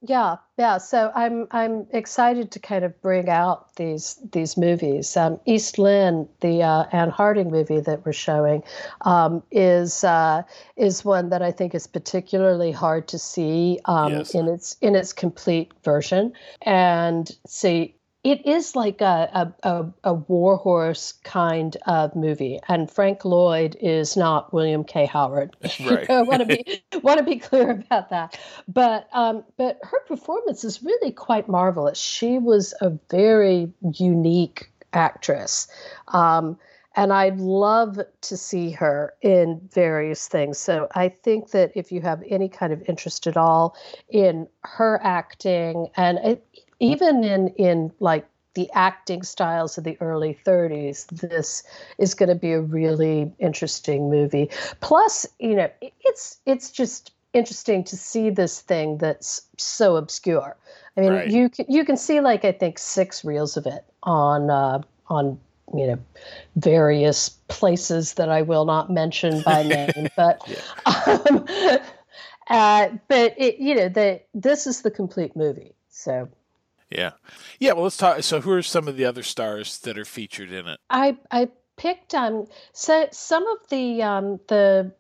[0.03, 0.79] Yeah, yeah.
[0.79, 5.15] So I'm I'm excited to kind of bring out these these movies.
[5.15, 8.63] Um, East Lynne, the uh, Ann Harding movie that we're showing,
[9.03, 10.43] um, is uh,
[10.77, 14.35] is one that I think is particularly hard to see um, Yes.
[14.35, 16.33] in its in its complete version.
[16.63, 22.59] And see, it is like a, a, a, a war horse kind of movie.
[22.69, 25.07] And Frank Lloyd is not William K.
[25.07, 25.57] Howard.
[25.81, 26.09] Right.
[26.11, 28.39] I want to be want to be clear about that.
[28.69, 31.99] But um, but her performance is really quite marvelous.
[31.99, 35.69] She was a very unique actress.
[36.09, 36.59] Um,
[36.97, 40.59] and I'd love to see her in various things.
[40.59, 43.77] So I think that if you have any kind of interest at all
[44.09, 46.45] in her acting and it,
[46.81, 51.63] even in in like the acting styles of the early 30s, this
[51.99, 54.51] is going to be a really interesting movie.
[54.81, 60.57] Plus, you know, it's it's just interesting to see this thing that's so obscure.
[60.97, 61.31] I mean, Right.
[61.31, 65.39] you can you can see like I think six reels of it on uh, on
[65.73, 65.99] you know
[66.57, 70.43] various places that I will not mention by name, but
[70.87, 71.47] um,
[72.49, 75.75] uh, but it, you know the this is the complete movie.
[75.89, 76.29] So
[76.91, 77.13] yeah.
[77.59, 80.53] Yeah well let's talk so who are some of the other stars that are featured
[80.53, 80.81] in it?
[80.91, 84.93] I I picked um so some of the um the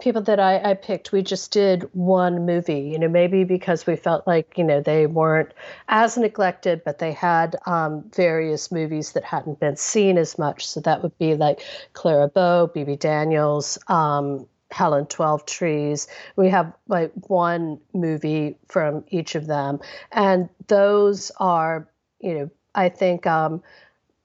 [0.00, 3.96] people that I, I picked we just did one movie you know maybe because we
[3.96, 5.52] felt like you know they weren't
[5.88, 10.68] as neglected but they had um, various movies that hadn't been seen as much.
[10.68, 11.62] So that would be like
[11.94, 16.06] clara bow Bebe Daniels um, Helen Twelvetrees
[16.36, 19.80] we have like one movie from each of them
[20.12, 21.88] and those are
[22.20, 23.62] you know i think um,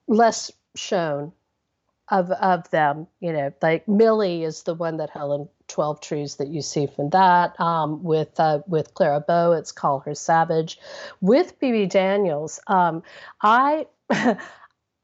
[0.06, 1.32] less shown
[2.08, 3.06] of of them.
[3.20, 7.58] You know, like Millie is the one that Helen Twelvetrees that you see from that.
[7.60, 10.78] Um, with uh, with Clara Bow, it's Call Her Savage.
[11.20, 13.02] With Bebe Daniels, um,
[13.40, 13.86] I.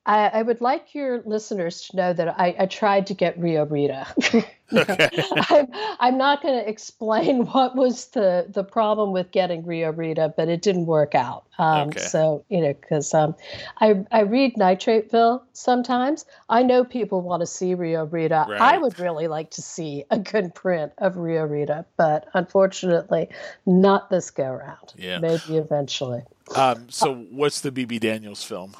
[0.07, 3.67] I, I would like your listeners to know that I, I tried to get Rio
[3.67, 4.07] Rita.
[4.73, 5.09] okay.
[5.51, 5.69] I'm,
[6.01, 10.49] I'm not going to explain what was the, the problem with getting Rio Rita, but
[10.49, 11.45] it didn't work out.
[11.59, 12.01] Um, Okay.
[12.01, 13.35] So, you know, because um,
[13.81, 16.25] I, I read Nitrateville sometimes.
[16.49, 18.47] I know people want to see Rio Rita.
[18.49, 18.61] Right.
[18.61, 23.29] I would really like to see a good print of Rio Rita, but unfortunately,
[23.67, 24.95] not this go round.
[24.97, 25.19] Yeah.
[25.19, 26.23] Maybe eventually.
[26.55, 28.75] um so what's the Bebe Daniels film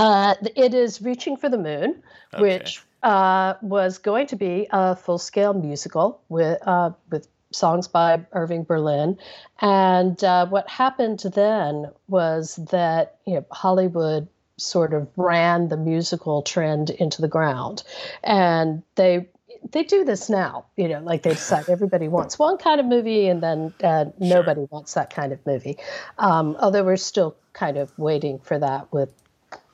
[0.00, 2.42] Uh, it is Reaching for the Moon, Okay.
[2.42, 8.64] which uh, was going to be a full-scale musical with uh, with songs by Irving
[8.64, 9.18] Berlin.
[9.60, 16.42] And uh, what happened then was that you know Hollywood sort of ran the musical
[16.42, 17.82] trend into the ground,
[18.24, 19.28] and they.
[19.72, 23.28] They do this now, you know, like they decide everybody wants one kind of movie
[23.28, 25.76] and then uh, nobody wants that kind of movie.
[26.16, 29.12] Um, although we're still kind of waiting for that with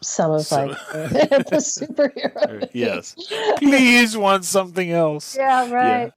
[0.07, 2.69] some of So- like the, the superhero.
[2.73, 3.15] yes
[3.59, 6.13] please want something else Yeah, right.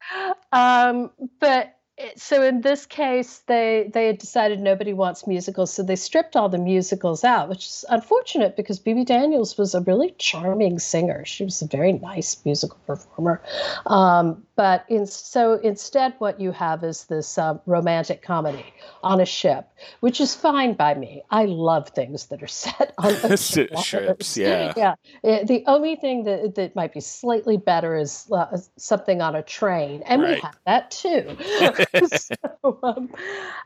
[0.51, 1.75] Um, but
[2.15, 6.47] so in this case, they they had decided nobody wants musicals, so they stripped all
[6.47, 11.25] the musicals out, which is unfortunate because Bebe Daniels was a really charming singer.
[11.25, 13.41] She was a very nice musical performer.
[13.85, 18.65] Um, but in, so instead, what you have is this uh, romantic comedy
[19.03, 19.67] on a ship,
[19.99, 21.23] which is fine by me.
[21.31, 24.37] I love things that are set on ships.
[24.37, 24.95] Yeah, yeah.
[25.23, 30.01] The only thing that that might be slightly better is uh, something on a train,
[30.05, 30.35] and right.
[30.35, 31.37] we have that too.
[32.07, 33.13] so, um,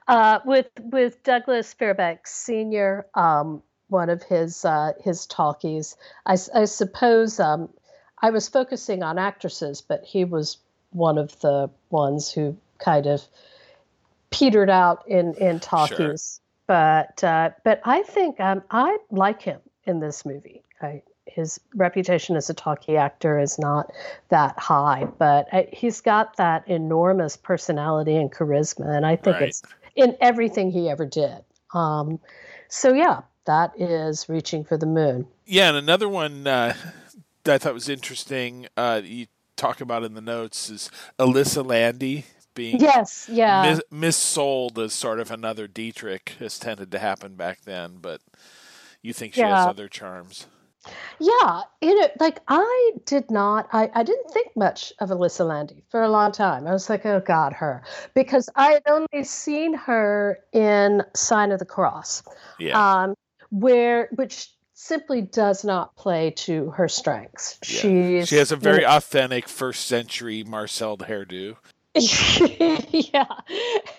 [0.08, 5.96] uh, with with Douglas Fairbanks Senior, um, one of his uh, his talkies,
[6.26, 7.40] I, I suppose.
[7.40, 7.70] Um,
[8.22, 10.58] I was focusing on actresses, but he was
[10.92, 13.22] one of the ones who kind of
[14.30, 16.40] petered out in in talkies.
[16.40, 16.44] Sure.
[16.66, 20.64] But uh, but I think um, I like him in this movie.
[20.82, 21.02] I,
[21.34, 23.92] his reputation as a talkie actor is not
[24.30, 29.50] that high, but I, he's got that enormous personality and charisma, and I think right.
[29.50, 29.64] it's
[29.96, 31.44] in everything he ever did.
[31.74, 32.20] Um,
[32.68, 35.28] so yeah, that is reaching for the moon.
[35.46, 36.76] Yeah, and another one uh,
[37.44, 38.68] that I thought was interesting.
[38.78, 44.78] Uh, you talk about in the notes is Elissa Landi being yes, yeah, mis- missold
[44.78, 48.22] as sort of another Dietrich has tended to happen back then, but
[49.02, 49.58] you think she yeah.
[49.58, 50.46] has other charms.
[51.20, 55.84] Yeah, you know, like I did not, I, I didn't think much of Elissa Landi
[55.90, 56.68] for a long time.
[56.68, 57.84] I was like, oh God, her.
[58.14, 62.24] Because I had only seen her in Sign of the Cross.
[62.60, 63.04] Yeah.
[63.04, 63.16] Um,
[63.50, 67.60] where, which simply does not play to her strengths.
[67.68, 67.80] Yeah.
[67.80, 71.56] She's, she has a very you know, authentic first century Marcel hairdo.
[71.96, 73.26] yeah,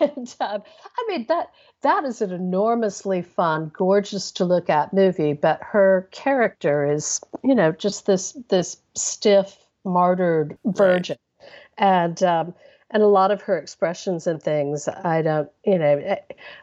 [0.01, 0.63] and um,
[0.99, 1.51] I mean that
[1.85, 5.35] that is an enormously fun, gorgeous to look at movie.
[5.35, 11.49] But her character is, you know, just this this stiff, martyred virgin, right.
[11.79, 12.55] and um,
[12.91, 14.89] and a lot of her expressions and things.
[14.89, 16.17] I don't, you know, eh,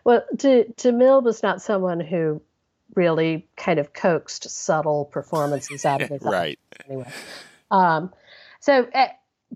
[0.04, 2.42] well, DeMille was not someone who
[2.96, 6.60] really kind of coaxed subtle performances out of his right
[6.90, 7.10] anyway
[7.72, 8.12] um,
[8.60, 9.08] so uh,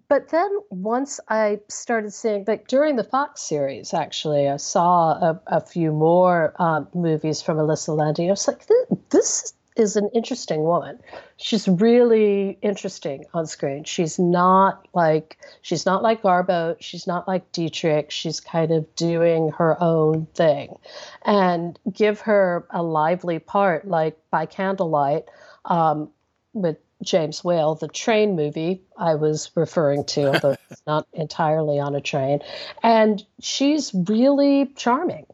[0.08, 5.42] but then once i started seeing like during the fox series actually i saw a,
[5.48, 10.10] a few more um, movies from Elissa Landi i was like this, this is an
[10.14, 11.00] interesting woman.
[11.38, 13.84] She's really interesting on screen.
[13.84, 16.78] She's not like she's not like Garbo.
[16.80, 18.10] She's not like Dietrich.
[18.12, 20.78] She's kind of doing her own thing,
[21.26, 25.26] and give her a lively part, like by candlelight,
[25.66, 26.10] um,
[26.54, 31.96] with James Whale, the train movie I was referring to, although it's not entirely on
[31.96, 32.40] a train,
[32.84, 35.26] and she's really charming.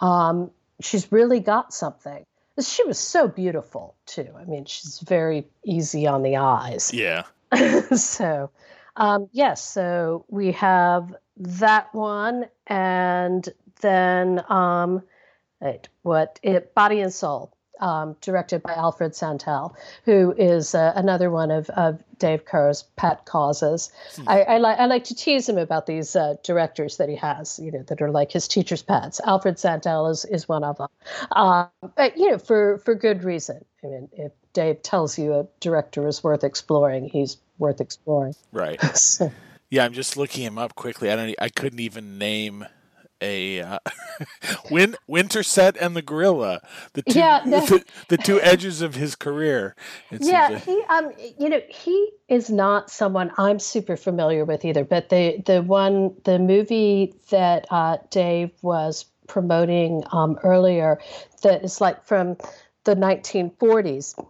[0.00, 0.50] Um,
[0.80, 2.24] she's really got something
[2.66, 4.28] she was so beautiful too.
[4.36, 6.92] I mean, she's very easy on the eyes.
[6.92, 7.24] Yeah.
[7.96, 8.50] so,
[8.96, 9.62] um, yes.
[9.64, 13.48] So we have that one, and
[13.80, 15.02] then um,
[16.02, 16.38] what?
[16.42, 21.68] It, Body and Soul um, directed by Alfred Santell, who is uh, another one of,
[21.70, 23.90] of Dave Kehr's pet causes.
[24.16, 24.28] Hmm.
[24.28, 27.58] I, I, li- I, like to tease him about these uh, directors that he has,
[27.58, 29.20] you know, that are like his teacher's pets.
[29.24, 30.88] Alfred Santell is, is one of them,
[31.32, 31.66] uh,
[31.96, 33.64] but you know, for for good reason.
[33.82, 38.34] I mean, if Dave tells you a director is worth exploring, he's worth exploring.
[38.52, 38.80] Right.
[38.94, 39.32] so.
[39.70, 41.10] Yeah, I'm just looking him up quickly.
[41.10, 41.34] I don't.
[41.40, 42.66] I couldn't even name
[43.20, 43.78] a uh,
[44.70, 46.60] Win- Winterset and the Gorilla,
[46.94, 49.74] the two, yeah, the, the, two edges of his career.
[50.10, 54.84] yeah, he um, you know, he is not someone I'm super familiar with either.
[54.84, 60.98] But the the one the movie that uh, Dave was promoting um, earlier,
[61.42, 62.36] that is like from
[62.84, 64.22] the 1940s,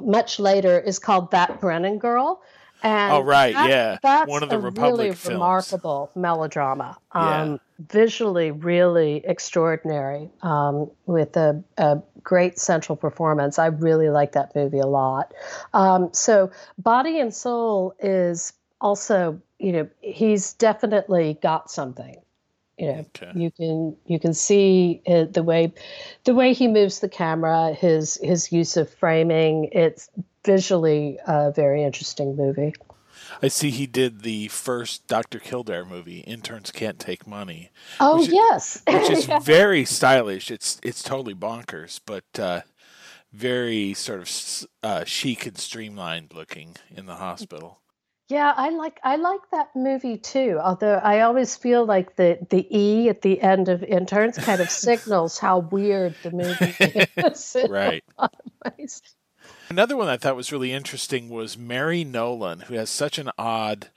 [0.00, 2.42] much later, is called That Brennan Girl
[2.84, 5.32] and oh right, that, yeah, that's one of the a Republic really films.
[5.32, 6.98] remarkable melodrama.
[7.12, 7.56] Um, yeah.
[7.90, 13.58] Visually, really extraordinary, um, with a, a, great central performance.
[13.58, 15.32] I really like that movie a lot.
[15.72, 22.16] Um, so, Body and Soul is also, you know, he's definitely got something
[22.78, 23.32] you know okay.
[23.34, 25.72] you can you can see it, the way
[26.24, 30.08] the way he moves the camera his his use of framing it's
[30.44, 32.74] visually a very interesting movie
[33.42, 35.38] I see he did the first Dr.
[35.38, 37.70] Kildare movie, Interns Can't Take Money.
[37.98, 40.50] Oh which yes, which is very stylish.
[40.50, 42.62] It's it's totally bonkers, but uh,
[43.32, 47.80] very sort of uh, chic and streamlined looking in the hospital.
[48.28, 50.58] Yeah, I like I like that movie too.
[50.62, 54.70] Although I always feel like the the e at the end of interns kind of
[54.70, 56.74] signals how weird the movie
[57.16, 57.56] is.
[57.68, 58.04] right.
[59.68, 63.88] Another one I thought was really interesting was Mary Nolan, who has such an odd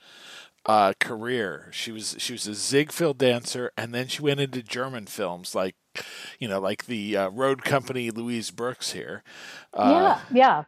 [0.66, 1.70] uh, career.
[1.72, 5.74] She was she was a Ziegfeld dancer, and then she went into German films like,
[6.38, 9.22] you know, like the uh, Road Company Louise Brooks here.
[9.72, 10.64] Uh, yeah, yeah.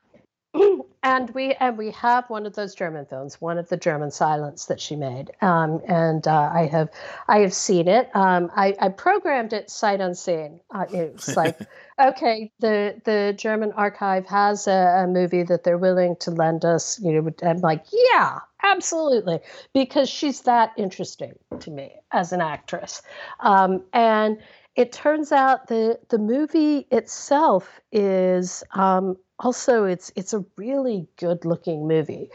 [1.02, 4.66] And we and we have one of those German films, one of the German silents
[4.66, 6.90] that she made, um, and uh, I have
[7.26, 8.14] I have seen it.
[8.14, 10.60] Um, I, I, programmed it sight unseen.
[10.70, 11.58] Uh, it's like
[11.98, 17.00] okay, the the German archive has a, a, movie that they're willing to lend us.
[17.00, 19.40] You know, I'm like, yeah, absolutely,
[19.72, 23.00] because she's that interesting to me as an actress,
[23.40, 24.38] um, and
[24.76, 31.44] it turns out the the movie itself is um, also it's it's a really good
[31.44, 32.30] looking movie.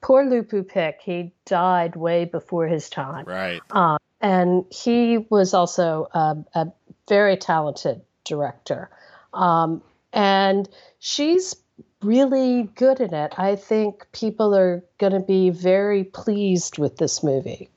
[0.00, 3.24] Poor Lupu Pick, he died way before his time.
[3.24, 3.60] Right.
[3.70, 6.72] Uh, and he was also a, a
[7.08, 8.90] very talented director.
[9.32, 9.82] Um,
[10.12, 11.56] and she's
[12.02, 13.32] really good in it.
[13.38, 17.70] I think people are going to be very pleased with this movie.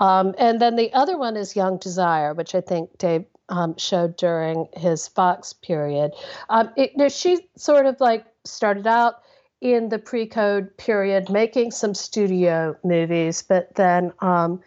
[0.00, 4.16] Um, and then the other one is Young Desire, which I think Dave um, showed
[4.16, 6.12] during his Fox period.
[6.48, 9.16] Um, it, she sort of like started out
[9.60, 14.12] in the pre-code period, making some studio movies, but then.
[14.20, 14.60] Um,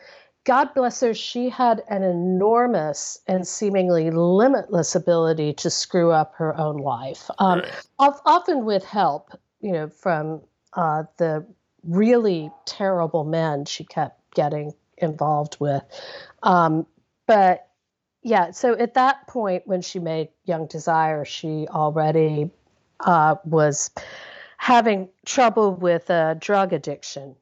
[0.45, 6.55] God bless her, she had an enormous and seemingly limitless ability to screw up her
[6.55, 7.71] own life, um, right.
[7.99, 10.41] often with help, you know, from
[10.73, 11.43] uh, the
[11.84, 15.84] really terrible men she kept getting involved with.
[16.43, 16.86] Um,
[17.28, 17.67] but
[18.26, 22.49] yeah, so at that point, when she made Young Desire, she already
[22.99, 23.91] uh, was
[24.57, 27.36] having trouble with a drug addiction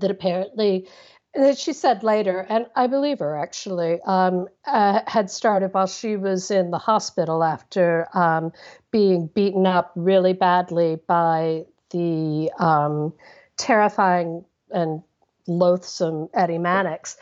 [0.00, 0.88] that apparently
[1.34, 6.16] that she said later, and I believe her actually, um, uh, had started while she
[6.16, 8.50] was in the hospital after um,
[8.90, 13.12] being beaten up really badly by the um,
[13.56, 15.00] terrifying and
[15.46, 17.16] loathsome Eddie Mannix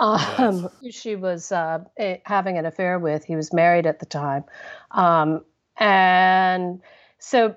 [0.00, 0.94] um, yes.
[0.94, 3.24] she was uh, eh, having an affair with.
[3.24, 4.44] He was married at the time.
[4.90, 5.44] Um,
[5.76, 6.80] and
[7.18, 7.56] so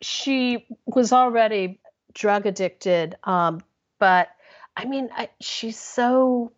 [0.00, 1.80] she was already
[2.12, 3.16] drug addicted.
[3.24, 3.60] Um,
[3.98, 4.28] but
[4.76, 6.52] I mean, I, she's so,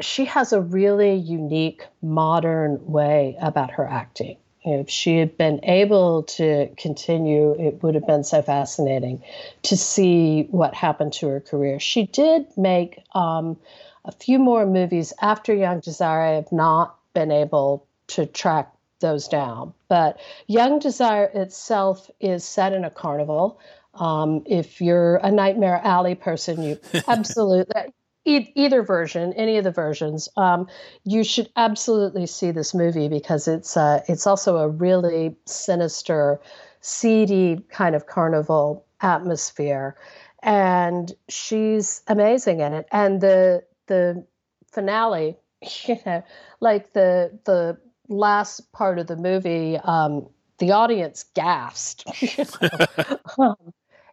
[0.00, 4.38] she has a really unique modern way about her acting.
[4.64, 9.22] If she had been able to continue, it would have been so fascinating
[9.62, 11.80] to see what happened to her career.
[11.80, 13.56] She did make um,
[14.04, 16.20] a few more movies after Young Desire.
[16.20, 19.74] I have not been able to track those down.
[19.88, 23.60] But Young Desire itself is set in a carnival.
[23.94, 27.92] Um, if you're a Nightmare Alley person, you absolutely
[28.24, 30.68] either version, any of the versions, um,
[31.04, 36.40] you should absolutely see this movie because it's uh, it's also a really sinister,
[36.80, 39.96] seedy kind of carnival atmosphere,
[40.42, 42.86] and she's amazing in it.
[42.92, 44.24] And the the
[44.70, 45.36] finale,
[45.84, 46.22] you know,
[46.60, 52.04] like the the last part of the movie, um, the audience gasped.
[52.22, 53.18] You know?
[53.38, 53.72] um,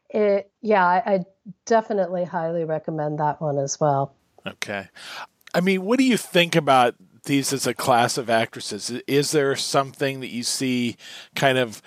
[0.10, 1.20] it, yeah, I, I
[1.66, 4.16] definitely highly recommend that one as well.
[4.45, 4.88] Okay.
[5.53, 6.95] I mean, what do you think about
[7.26, 8.91] these as a class of actresses?
[9.07, 10.95] Is there something that you see
[11.36, 11.82] kind of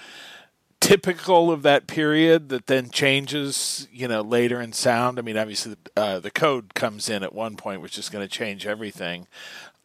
[0.81, 5.19] typical of that period that then changes, you know, later in sound?
[5.19, 8.33] I mean, obviously, uh, the code comes in at one point, which is going to
[8.33, 9.27] change everything.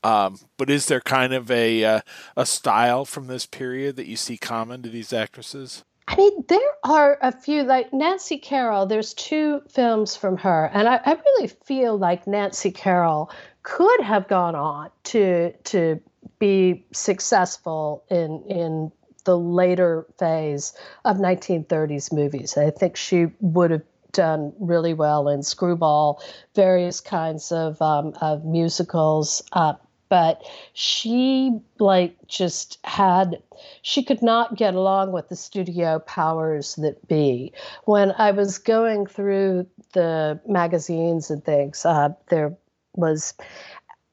[0.03, 2.01] Um, but is there kind of a uh,
[2.35, 5.83] a style from this period that you see common to these actresses?
[6.08, 10.70] I mean, there are a few, like Nancy Carroll, there's two films from her.
[10.74, 13.30] And I, I really feel like Nancy Carroll
[13.64, 15.99] could have gone on to to
[16.39, 18.91] be successful in in
[19.26, 20.72] the later phase
[21.03, 22.58] of 1930s movies.
[22.58, 23.84] I think she would have
[24.14, 26.24] done really well in Screwball,
[26.55, 29.43] various kinds of um, of musicals.
[29.51, 29.74] Uh,
[30.10, 30.43] but
[30.74, 33.41] she like just had
[33.82, 37.51] she could not get along with the studio powers that be
[37.86, 42.55] when i was going through the magazines and things uh, there
[42.95, 43.34] was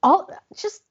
[0.03, 0.81] all just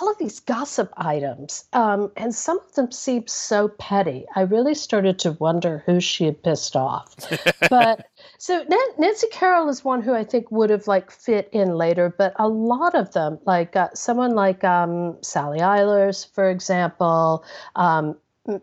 [0.00, 4.26] all of these gossip items, um, and some of them seemed so petty.
[4.34, 7.14] I really started to wonder who she had pissed off.
[7.70, 8.08] but
[8.44, 8.62] so
[8.98, 12.46] Nancy Carroll is one who I think would have like fit in later, but a
[12.46, 17.42] lot of them, like uh, someone like um, Sally Eilers, for example,
[17.74, 18.18] um,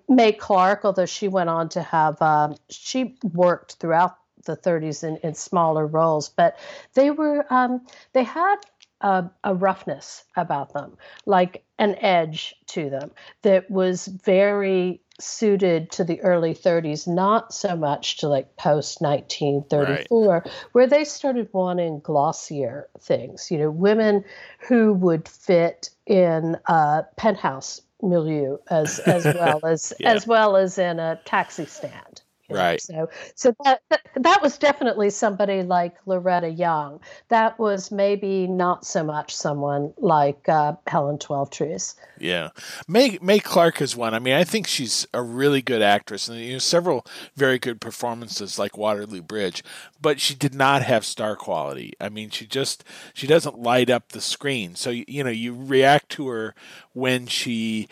[0.07, 5.17] Mae Clarke, although she went on to have, um, she worked throughout the 30s in,
[5.23, 6.59] in smaller roles, but
[6.93, 8.57] they were um, they had
[9.01, 13.09] a, a, roughness about them, like an edge to them
[13.41, 20.28] that was very suited to the early 30s, not so much to like post 1934,
[20.28, 20.47] right.
[20.72, 23.51] where they started wanting glossier things.
[23.51, 24.24] You know, women
[24.67, 30.13] who would fit in a penthouse milieu as as well as yeah.
[30.13, 32.11] as well as in a taxi stand.
[32.54, 32.82] Right.
[32.82, 36.99] So, so that, that, that was definitely somebody like Loretta Young.
[37.30, 41.95] That was maybe not so much someone like uh, Helen Twelvetrees.
[42.20, 42.49] Yeah,
[42.88, 44.14] Mae Mae Clarke is one.
[44.14, 47.82] I mean, I think she's a really good actress, and you know, several very good
[47.82, 49.64] performances like Waterloo Bridge.
[50.02, 51.93] But she did not have star quality.
[51.99, 52.84] I mean, she just
[53.14, 54.76] she doesn't light up the screen.
[54.76, 56.56] So you know, you react to her
[56.93, 57.88] when she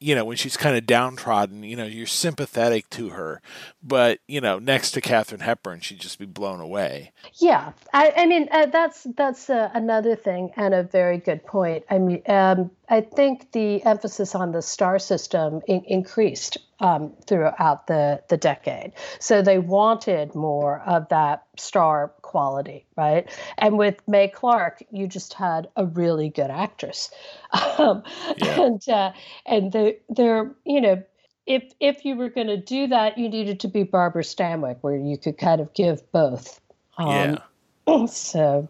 [0.00, 3.40] you know, when she's kind of downtrodden, you know, you're sympathetic to her.
[3.82, 7.12] But, you know, next to Katharine Hepburn, she'd just be blown away.
[7.34, 7.72] Yeah.
[7.92, 11.84] I, I mean, uh, that's that's uh, another thing and a very good point.
[11.90, 17.86] I mean, um, I think the emphasis on the star system in- increased um, throughout
[17.86, 18.92] the, the decade.
[19.18, 23.28] So they wanted more of that star quality, right?
[23.58, 27.10] And with Mae Clarke, you just had a really good actress,
[27.78, 28.02] um,
[28.36, 28.60] yeah.
[28.60, 29.12] and uh,
[29.46, 31.02] and the, they're you know.
[31.50, 34.98] If, if you were going to do that, you needed to be Barbara Stanwyck, where
[34.98, 36.60] you could kind of give both.
[36.98, 37.38] Um,
[37.86, 38.06] yeah.
[38.06, 38.68] So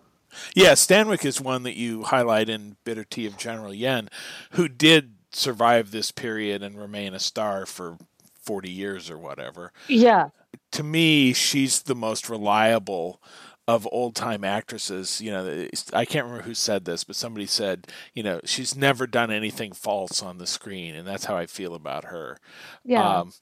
[0.55, 4.09] yeah, Stanwyck is one that you highlight in Bitter Tea of General Yen,
[4.53, 7.97] who did survive this period and remain a star for
[8.43, 9.73] 40 years or whatever.
[9.87, 10.31] Yeah.
[10.73, 13.21] To me, she's the most reliable
[13.67, 15.21] of old time actresses.
[15.21, 19.07] You know, I can't remember who said this, but somebody said, you know, she's never
[19.07, 22.39] done anything false on the screen, and that's how I feel about her.
[22.85, 23.21] Yeah.
[23.21, 23.33] Um,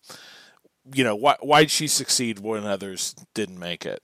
[0.93, 4.03] you know, why why'd she succeed when others didn't make it?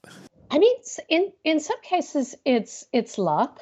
[0.49, 0.75] I mean,
[1.09, 3.59] in in some cases, it's it's luck,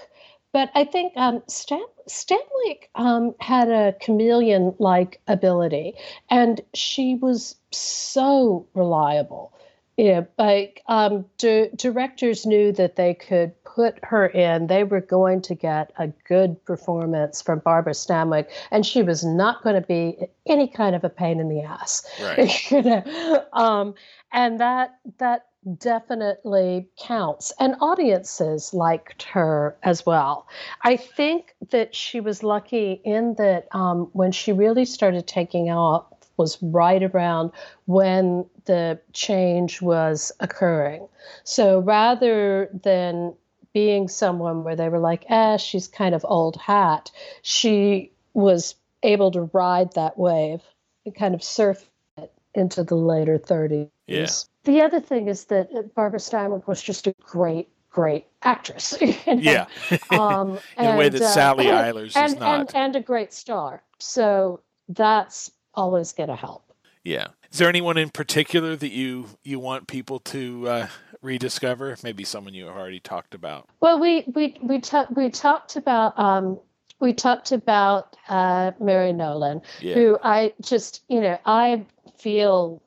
[0.54, 5.94] but I think um, Stan, Stanwyck um, had a chameleon-like ability,
[6.30, 9.54] and she was so reliable.
[9.98, 14.68] Yeah, like um, di- directors knew that they could put her in.
[14.68, 19.64] They were going to get a good performance from Barbara Stanwyck, and she was not
[19.64, 22.06] going to be any kind of a pain in the ass.
[22.22, 22.72] Right.
[22.72, 23.46] you know?
[23.54, 23.94] um,
[24.32, 25.46] and that that
[25.78, 27.54] definitely counts.
[27.60, 30.48] And audiences liked her as well.
[30.82, 36.06] I think that she was lucky in that um, when she really started taking off
[36.38, 37.52] was right around
[37.86, 41.08] when the change was occurring.
[41.44, 43.36] So rather than
[43.74, 47.12] being someone where they were like, eh, she's kind of old hat,
[47.44, 50.62] she was able to ride that wave
[51.06, 51.88] and kind of surf
[52.18, 53.90] it into the later 30s.
[54.08, 54.28] Yeah
[54.64, 58.98] the other thing is that Barbara Stanwyck was just a great, great actress.
[59.02, 59.34] You know?
[59.42, 59.66] Yeah,
[60.12, 63.02] um, in and, a way that uh, Sally Eilers and, is not, and, and a
[63.02, 63.84] great star.
[64.00, 66.74] So that's always going to help.
[67.04, 67.28] Yeah.
[67.52, 70.88] Is there anyone in particular that you you want people to uh,
[71.22, 71.98] rediscover?
[72.04, 73.68] Maybe someone you have already talked about.
[73.82, 76.60] Well, we we we talked we talked about um,
[77.00, 79.96] we talked about uh, Mary Nolan, yeah.
[79.96, 81.86] who I just you know I
[82.18, 82.82] feel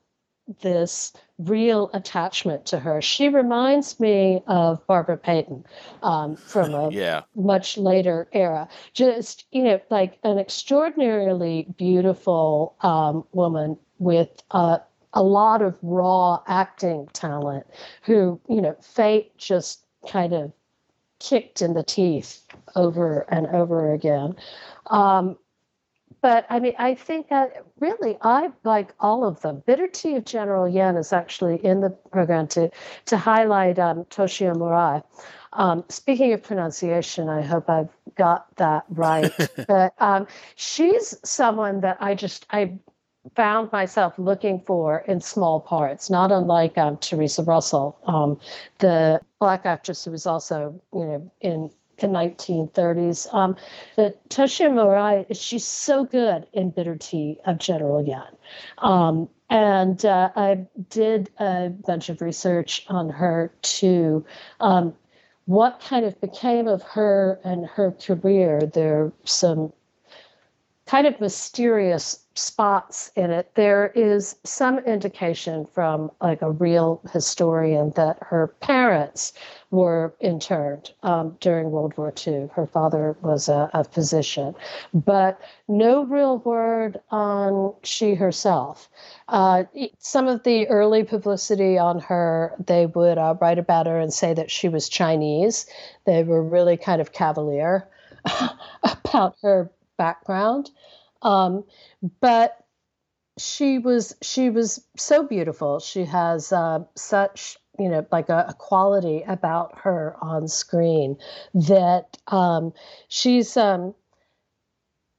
[0.61, 3.01] this real attachment to her.
[3.01, 5.65] She reminds me of Barbara Payton
[6.03, 7.23] um, from a yeah.
[7.35, 8.67] much later era.
[8.93, 14.77] Just, you know, like an extraordinarily beautiful um, woman with uh,
[15.13, 17.65] a lot of raw acting talent
[18.03, 20.51] who, you know, fate just kind of
[21.19, 24.35] kicked in the teeth over and over again.
[24.87, 25.37] Um,
[26.25, 29.61] but I mean, I think that really I like all of them.
[29.67, 32.71] Bitter Tea of General Yen is actually in the program to
[33.05, 35.03] to highlight um, Toshia Mori.
[35.53, 39.31] Um, speaking of pronunciation, I hope I've got that right.
[39.67, 42.79] but um, she's someone that I just I
[43.35, 48.39] found myself looking for in small parts, not unlike um, Theresa Russell, um,
[48.79, 53.33] the black actress who was also you know in the 1930s.
[53.33, 53.55] Um,
[53.95, 58.35] but Toshia Mori, she's so good in Bitter Tea of General Yen.
[58.79, 64.25] Um, and uh, I did a bunch of research on her too.
[64.59, 64.93] Um,
[65.45, 68.61] what kind of became of her and her career?
[68.61, 69.71] There are some
[70.85, 73.49] kind of mysterious spots in it.
[73.55, 79.33] There is some indication from like a real historian that her parents
[79.71, 82.49] were interned um, during World War II.
[82.53, 84.53] Her father was a, a, physician,
[84.93, 88.87] but no real word on she herself.
[89.27, 89.63] Uh,
[89.97, 94.33] some of the early publicity on her, they would uh, write about her and say
[94.33, 95.65] that she was Chinese.
[96.05, 97.87] They were really kind of cavalier
[98.83, 100.71] about her background.
[101.21, 101.63] Um,
[102.21, 102.57] but
[103.37, 105.79] she was she was so beautiful.
[105.79, 111.17] She has uh, such you know like a, a, quality about her on screen
[111.53, 112.73] that um,
[113.07, 113.93] she's um,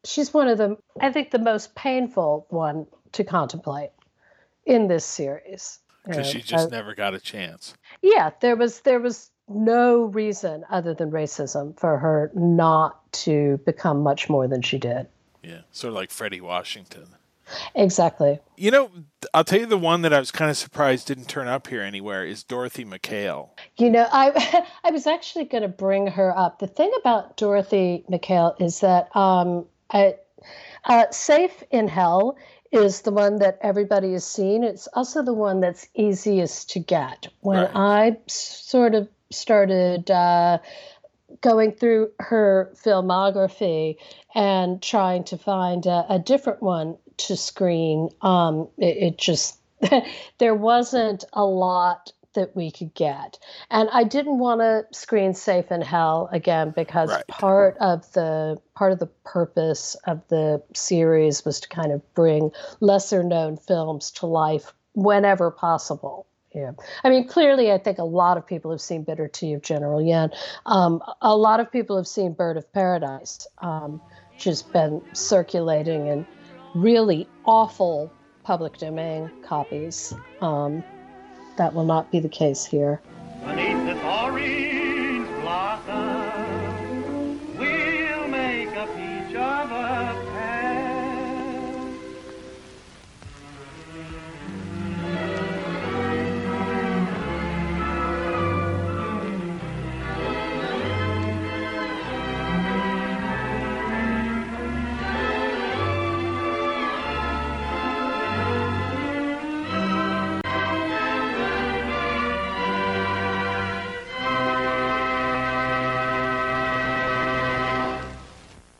[0.05, 3.90] she's one of the I think the most painful one to contemplate
[4.65, 7.74] in this series because she just uh, never got a chance.
[8.03, 14.02] Yeah, there was there was no reason other than racism for her not to become
[14.02, 15.06] much more than she did.
[15.43, 17.06] Yeah, sort of like Fredi Washington.
[17.74, 18.40] Exactly.
[18.56, 18.90] You know,
[19.32, 21.82] I'll tell you the one that I was kind of surprised didn't turn up here
[21.82, 23.51] anywhere is Dorothy Mackaill.
[23.77, 26.59] You know, I I was actually going to bring her up.
[26.59, 30.16] The thing about Dorothy Mackaill is that um, I,
[30.85, 32.36] uh, Safe in Hell
[32.73, 34.64] is the one that everybody has seen.
[34.64, 37.28] It's also the one that's easiest to get.
[37.40, 37.70] When right.
[37.74, 40.59] I sort of started uh,
[41.40, 43.97] going through her filmography
[44.35, 49.59] and trying to find a, a different one to screen, um, it, it just
[50.39, 53.39] there wasn't a lot that we could get.
[53.70, 57.27] And I didn't want to screen Safe in Hell again because right.
[57.27, 62.53] part of the part of the purpose of the series was to kind of bring
[62.81, 66.27] lesser known films to life whenever possible.
[66.57, 66.73] Yeah.
[67.05, 70.01] I mean, clearly, I think a lot of people have seen Bitter Tea of General
[70.01, 70.31] Yen.
[70.65, 74.01] Um, a lot of people have seen Bird of Paradise, um,
[74.33, 76.27] which has been circulating in
[76.74, 78.11] really awful
[78.43, 80.15] public domain copies.
[80.41, 80.83] Um,
[81.59, 83.03] that will not be the case here.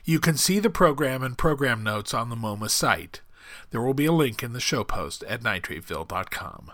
[0.09, 3.23] You can see the program and program notes on the MoMA site.
[3.73, 6.71] There will be a link in the show post at nitrateville.com.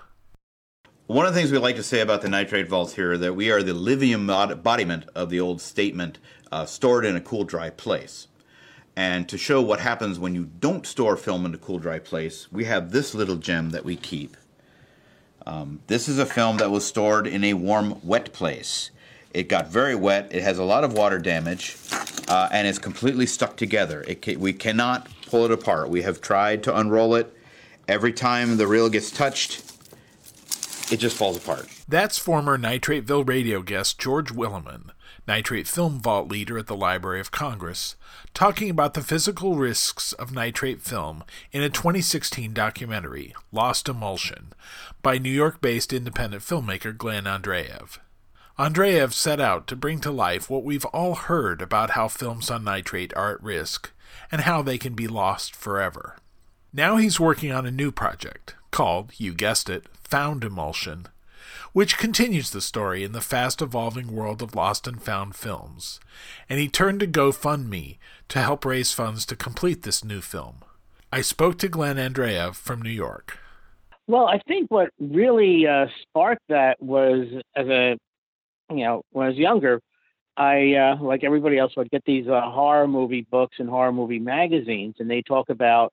[1.07, 3.35] One of the things we like to say about the nitrate vaults here is that
[3.35, 6.19] we are the living embodiment of the old statement
[6.53, 8.29] uh, stored in a cool, dry place.
[8.97, 12.53] And to show what happens when you don't store film in a cool, dry place,
[12.53, 14.37] we have this little gem that we keep.
[15.47, 18.91] Um, this is a film that was stored in a warm, wet place.
[19.33, 20.29] It got very wet.
[20.31, 21.79] It has a lot of water damage,
[22.29, 24.05] uh, and it's completely stuck together.
[24.23, 25.89] Ca- we cannot pull it apart.
[25.89, 27.35] We have tried to unroll it.
[27.89, 29.73] Every time the reel gets touched,
[30.93, 31.69] it just falls apart.
[31.89, 34.91] That's former Nitrateville radio guest George Willeman,
[35.27, 37.97] nitrate film vault leader at the Library of Congress,
[38.35, 44.53] talking about the physical risks of nitrate film in a 2016 documentary, Lost Emulsion,
[45.03, 47.99] by New York based independent filmmaker Glenn Andreiev.
[48.59, 52.65] Andreiev set out to bring to life what we've all heard about how films on
[52.65, 53.93] nitrate are at risk
[54.31, 56.17] and how they can be lost forever.
[56.71, 61.07] Now he's working on a new project called, you guessed it, Found Emulsion,
[61.73, 65.99] which continues the story in the fast evolving world of lost and found films,
[66.49, 67.97] and he turned to GoFundMe
[68.29, 70.57] to help raise funds to complete this new film.
[71.11, 73.39] I spoke to Glenn Andreiev from New York.
[74.07, 77.27] Well, I think what really uh, sparked that was
[77.57, 77.97] as a
[78.79, 79.81] you know, when I was younger,
[80.37, 84.19] I uh, like everybody else would get these uh, horror movie books and horror movie
[84.19, 85.93] magazines, and they talk about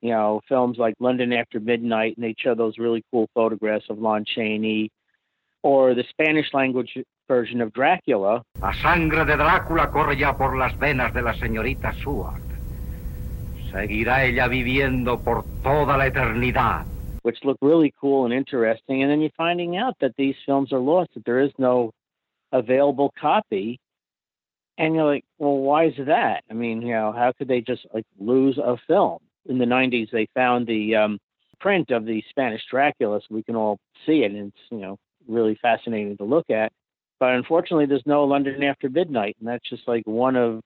[0.00, 3.98] you know films like London After Midnight, and they show those really cool photographs of
[3.98, 4.90] Lon Chaney,
[5.62, 6.96] or the Spanish language
[7.28, 8.42] version of Dracula.
[8.60, 12.42] La sangre de Drácula corre ya por las venas de la señorita Seward.
[13.70, 16.86] Seguirá ella viviendo por toda la eternidad
[17.22, 19.02] which look really cool and interesting.
[19.02, 21.92] And then you're finding out that these films are lost, that there is no
[22.52, 23.78] available copy.
[24.78, 26.42] And you're like, well, why is that?
[26.50, 29.18] I mean, you know, how could they just like lose a film?
[29.48, 31.18] In the 90s, they found the um,
[31.60, 34.98] print of the Spanish Dracula, so we can all see it, and it's you know
[35.28, 36.72] really fascinating to look at.
[37.20, 40.60] But unfortunately, there's no London After Midnight, and that's just like one of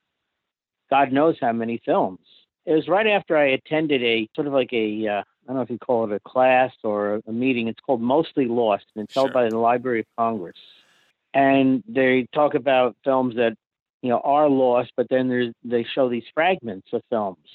[0.88, 2.20] God knows how many films.
[2.64, 5.62] It was right after I attended a sort of like a uh, I don't know
[5.62, 7.68] if you call it a class or a meeting.
[7.68, 9.24] It's called Mostly Lost, and it's sure.
[9.24, 10.56] held by the Library of Congress.
[11.34, 13.54] And they talk about films that
[14.02, 17.46] you know are lost, but then there's, they show these fragments of films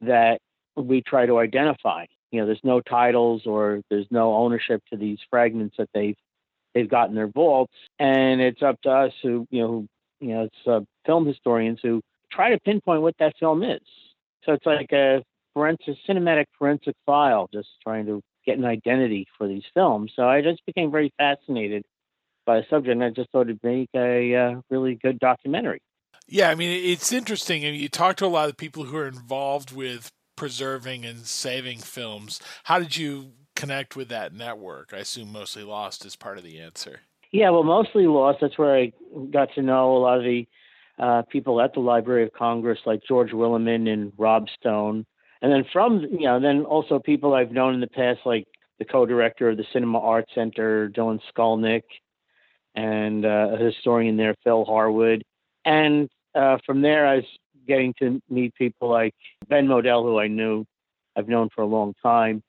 [0.00, 0.40] that
[0.76, 2.06] we try to identify.
[2.30, 6.16] You know, there's no titles or there's no ownership to these fragments that they've
[6.74, 9.88] they've got in their vaults, and it's up to us who you know who,
[10.26, 12.00] you know it's uh, film historians who
[12.30, 13.82] try to pinpoint what that film is.
[14.44, 15.22] So it's like a
[15.54, 20.12] forensic, cinematic forensic file, just trying to get an identity for these films.
[20.14, 21.84] So I just became very fascinated
[22.44, 25.80] by the subject, and I just thought it'd make a uh, really good documentary.
[26.26, 27.64] Yeah, I mean, it's interesting.
[27.64, 31.26] I mean, you talk to a lot of people who are involved with preserving and
[31.26, 32.40] saving films.
[32.64, 34.92] How did you connect with that network?
[34.92, 37.00] I assume mostly Lost is part of the answer.
[37.30, 38.38] Yeah, well, mostly Lost.
[38.40, 38.92] That's where I
[39.30, 40.46] got to know a lot of the
[40.98, 45.04] uh, people at the Library of Congress, like George Willeman and Rob Stone.
[45.44, 48.46] And then from, you know, then also people I've known in the past, like
[48.78, 51.82] the co-director of the Cinema Arts Center, Dylan Skolnick,
[52.74, 55.22] and uh, a historian there, Phil Harwood.
[55.66, 57.26] And uh, from there, I was
[57.68, 59.14] getting to meet people like
[59.46, 60.64] Ben Model, who I knew,
[61.14, 62.42] I've known for a long time.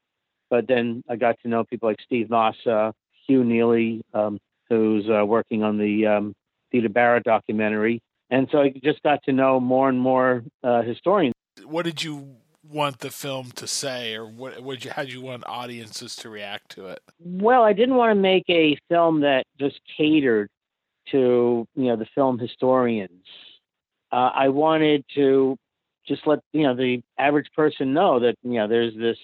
[0.50, 2.94] But then I got to know people like Steve Massa,
[3.28, 4.40] Hugh Neely, um,
[4.70, 6.34] who's uh, working on the um,
[6.72, 8.00] Theda Bara documentary.
[8.30, 11.34] And so I just got to know more and more uh, historians.
[11.66, 12.38] What did you
[12.70, 14.62] want the film to say, or what?
[14.62, 17.00] What you, how did you want audiences to react to it?
[17.20, 20.50] Well, I didn't want to make a film that just catered
[21.12, 23.24] to you know the film historians.
[24.12, 25.58] Uh, I wanted to
[26.08, 29.18] just let you know the average person know that you know there's this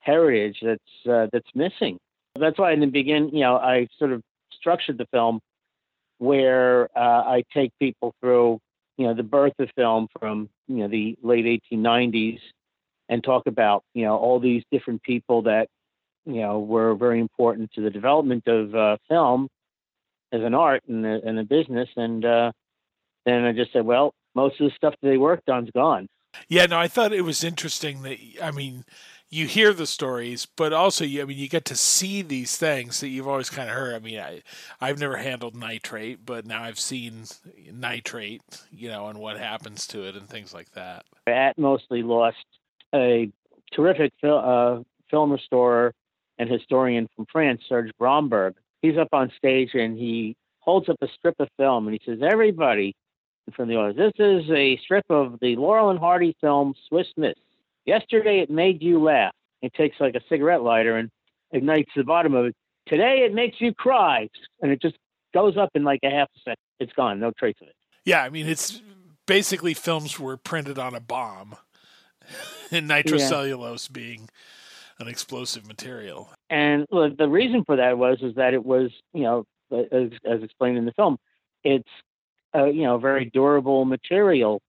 [0.00, 1.98] heritage that's uh, that's missing.
[2.38, 4.22] That's why in the beginning, you know, I sort of
[4.52, 5.40] structured the film
[6.18, 8.60] where uh, I take people through,
[9.00, 12.38] you know, the birth of film from, you know, the late 1890s
[13.08, 15.68] and talk about, you know, all these different people that,
[16.26, 19.48] you know, were very important to the development of uh, film
[20.32, 21.88] as an art and a, and a business.
[21.96, 22.52] And uh,
[23.24, 26.06] then I just said, well, most of the stuff they worked on's gone.
[26.46, 28.84] Yeah, no, I thought it was interesting that, I mean,
[29.30, 32.98] you hear the stories, but also you, I mean, you get to see these things
[33.00, 33.94] that you've always kind of heard.
[33.94, 34.42] I mean, I,
[34.80, 37.24] I've never handled nitrate, but now I've seen
[37.72, 38.42] nitrate,
[38.72, 41.04] you know, and what happens to it and things like that.
[41.28, 42.44] At Mostly Lost,
[42.92, 43.30] a
[43.72, 45.94] terrific fil- uh, film restorer
[46.38, 48.56] and historian from France, Serge Bromberg.
[48.82, 52.20] He's up on stage and he holds up a strip of film and he says,
[52.22, 52.94] "Everybody."
[53.56, 57.34] From the audience, this is a strip of the Laurel and Hardy film Swiss Miss.
[57.86, 59.32] Yesterday it made you laugh.
[59.62, 61.10] It takes like a cigarette lighter and
[61.52, 62.54] ignites the bottom of it.
[62.86, 64.28] Today it makes you cry.
[64.60, 64.96] And it just
[65.34, 66.56] goes up in like a half a second.
[66.78, 67.20] It's gone.
[67.20, 67.74] No trace of it.
[68.04, 68.80] Yeah, I mean, it's
[69.26, 71.56] basically films were printed on a bomb,
[72.70, 73.92] and nitrocellulose yeah.
[73.92, 74.28] being
[74.98, 76.30] an explosive material.
[76.48, 80.42] And well, the reason for that was is that it was, you know, as, as
[80.42, 81.18] explained in the film,
[81.64, 81.88] it's
[82.54, 84.60] a you know very durable material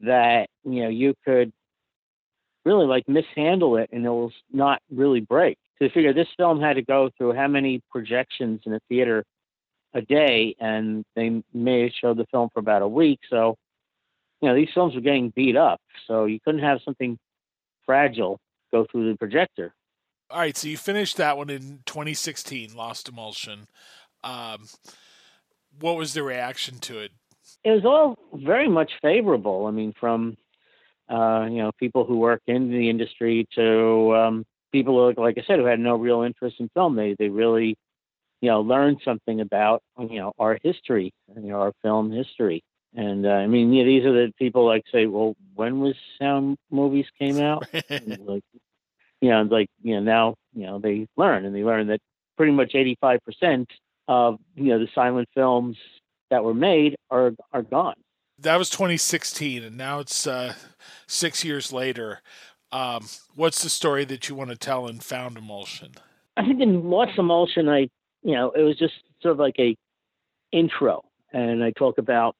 [0.00, 1.52] that you know you could
[2.70, 5.58] really like mishandle it and it will not really break.
[5.78, 9.24] So you figure this film had to go through how many projections in a theater
[9.92, 13.18] a day, and they may have showed the film for about a week.
[13.28, 13.56] So,
[14.40, 15.80] you know, these films were getting beat up.
[16.06, 17.18] So you couldn't have something
[17.86, 18.38] fragile
[18.70, 19.74] go through the projector.
[20.30, 23.66] All right, so you finished that one in 2016, Lost Emulsion.
[24.22, 24.68] Um,
[25.80, 27.10] what was the reaction to it?
[27.64, 29.66] It was all very much favorable.
[29.66, 30.36] I mean, from
[31.10, 35.42] uh, you know, people who work in the industry to um, people who, like I
[35.46, 36.94] said, who had no real interest in film.
[36.94, 37.76] They they really,
[38.40, 42.62] you know, learned something about you know our history, you know, our film history.
[42.94, 46.56] And uh, I mean, yeah, these are the people like say, well, when was sound
[46.70, 47.66] movies came out?
[47.82, 48.44] like,
[49.20, 52.00] you know, like you know, now you know they learn and they learn that
[52.36, 53.68] pretty much eighty five percent
[54.06, 55.76] of you know the silent films
[56.30, 57.94] that were made are are gone
[58.42, 60.54] that was 2016, and now it's uh,
[61.06, 62.20] six years later.
[62.72, 65.92] Um, what's the story that you want to tell in Found Emulsion?
[66.36, 67.88] I think in Lost Emulsion, I
[68.22, 69.76] you know it was just sort of like a
[70.52, 72.34] intro, and I talk about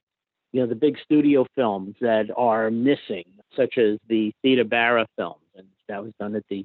[0.53, 3.25] you know the big studio films that are missing,
[3.57, 6.65] such as the Theda Bara films, and that was done at the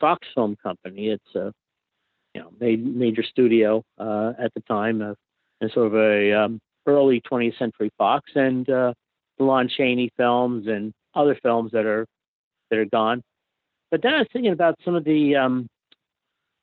[0.00, 1.08] Fox Film Company.
[1.08, 1.52] It's a
[2.34, 5.14] you know major studio uh, at the time, uh,
[5.60, 8.92] and sort of a um, early 20th Century Fox and uh,
[9.38, 12.06] the Lon Chaney films and other films that are
[12.70, 13.22] that are gone.
[13.90, 15.68] But then I was thinking about some of the um,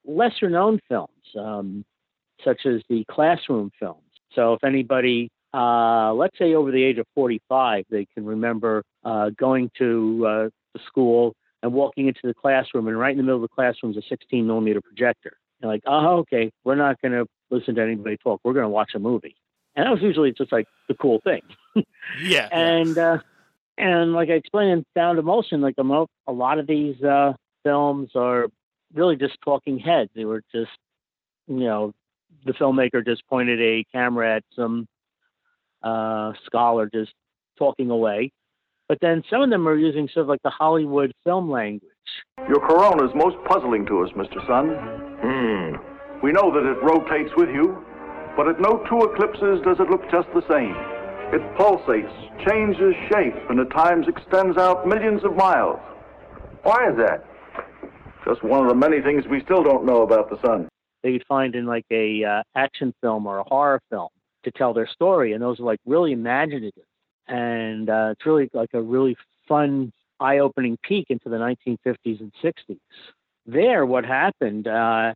[0.05, 1.85] lesser known films, um,
[2.43, 4.01] such as the classroom films.
[4.33, 9.29] So if anybody, uh, let's say over the age of 45, they can remember uh,
[9.37, 13.43] going to uh, the school and walking into the classroom, and right in the middle
[13.43, 15.33] of the classroom is a 16 millimeter projector.
[15.61, 18.39] You're like, oh, okay, we're not going to listen to anybody talk.
[18.43, 19.35] We're going to watch a movie
[19.79, 21.41] and that was usually just like the cool thing.
[22.21, 22.49] yeah.
[22.51, 23.19] And uh,
[23.77, 27.31] and like I explained in Found Emulsion, like a, a lot of these uh,
[27.63, 28.47] films are
[28.93, 30.09] really just talking heads.
[30.13, 30.71] They were just,
[31.47, 31.93] you know,
[32.45, 34.85] the filmmaker just pointed a camera at some
[35.81, 37.13] uh, scholar just
[37.57, 38.33] talking away,
[38.89, 41.89] But then some of them are using sort of like the Hollywood film language.
[42.49, 44.45] Your corona is most puzzling to us, Mr.
[44.45, 44.75] Sun.
[45.21, 45.99] Hmm.
[46.21, 47.85] We know that it rotates with you,
[48.35, 50.75] but at no two eclipses does it look just the same.
[51.31, 52.11] It pulsates,
[52.47, 55.79] changes shape, and at times extends out millions of miles.
[56.63, 57.23] Why is that?
[58.25, 60.67] Just one of the many things we still don't know about the sun.
[61.03, 64.09] They would find in like a uh, action film or a horror film
[64.43, 66.83] to tell their story, and those are like really imaginative,
[67.27, 69.15] and uh, it's really like a really
[69.47, 72.79] fun, eye-opening peek into the 1950s and 60s.
[73.45, 75.13] There, what happened uh,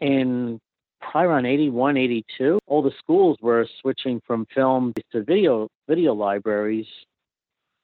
[0.00, 0.60] in
[1.00, 6.86] probably around 81, 82, all the schools were switching from film to video video libraries.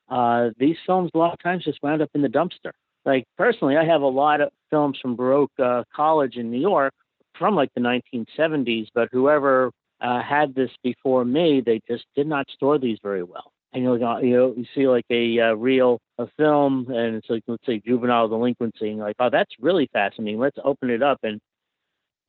[0.08, 2.72] Uh, these films a lot of times just wound up in the dumpster.
[3.04, 6.92] Like personally, I have a lot of films from Baruch uh, College in New York
[7.38, 9.70] from like the 1970s, but whoever
[10.00, 13.52] uh, had this before me, they just did not store these very well.
[13.72, 17.30] And you know, you know, you see like a uh, reel, a film, and it's
[17.30, 20.40] like let's say juvenile delinquency, and you're like, oh, that's really fascinating.
[20.40, 21.40] Let's open it up, and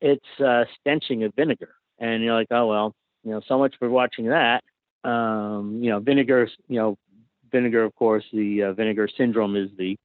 [0.02, 2.92] it's uh, stenching of vinegar, and you're like, oh well,
[3.22, 4.62] you know, so much for watching that.
[5.04, 6.96] Um, you know, vinegar, you know,
[7.50, 9.96] vinegar, of course, the uh, vinegar syndrome is the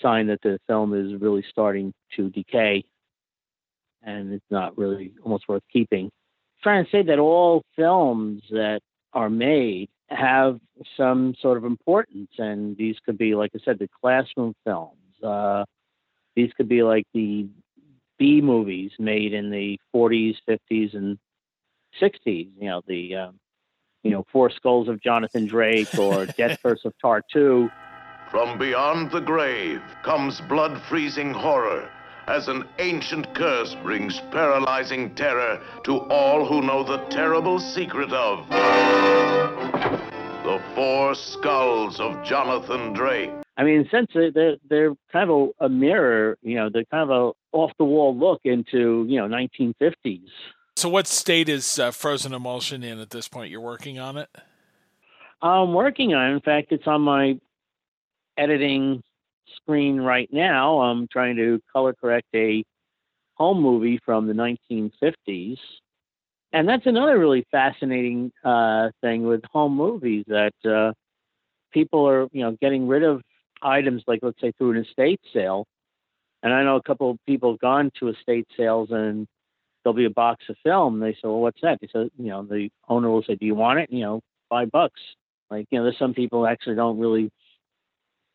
[0.00, 2.84] sign that the film is really starting to decay,
[4.02, 6.06] and it's not really almost worth keeping.
[6.06, 8.80] I'm trying to say that all films that
[9.12, 10.58] are made have
[10.96, 15.22] some sort of importance, and these could be, like I said, the classroom films.
[15.22, 15.64] Uh,
[16.34, 17.46] these could be like the
[18.18, 21.18] B movies made in the 40s, 50s, and
[22.00, 22.50] 60s.
[22.60, 23.40] You know, the um,
[24.02, 27.70] you know Four Skulls of Jonathan Drake or Death Curse of Tartu.
[28.30, 31.88] From beyond the grave comes blood freezing horror
[32.26, 38.48] as an ancient curse brings paralyzing terror to all who know the terrible secret of
[40.44, 43.43] the Four Skulls of Jonathan Drake.
[43.56, 47.10] I mean, since they're they're kind of a, a mirror, you know, they're kind of
[47.10, 50.28] a off the wall look into you know 1950s.
[50.76, 53.50] So, what state is uh, Frozen Emulsion in at this point?
[53.50, 54.28] You're working on it.
[55.40, 56.30] I'm working on.
[56.30, 56.34] it.
[56.34, 57.38] In fact, it's on my
[58.36, 59.02] editing
[59.56, 60.80] screen right now.
[60.80, 62.64] I'm trying to color correct a
[63.34, 65.58] home movie from the 1950s,
[66.52, 70.92] and that's another really fascinating uh, thing with home movies that uh,
[71.72, 73.22] people are, you know, getting rid of
[73.64, 75.66] items like, let's say, through an estate sale.
[76.42, 79.26] And I know a couple of people have gone to estate sales and
[79.82, 81.00] there'll be a box of film.
[81.00, 81.78] They say, well, what's that?
[81.80, 83.90] They said, you know, the owner will say, do you want it?
[83.90, 85.00] You know, five bucks.
[85.50, 87.30] Like, you know, there's some people actually don't really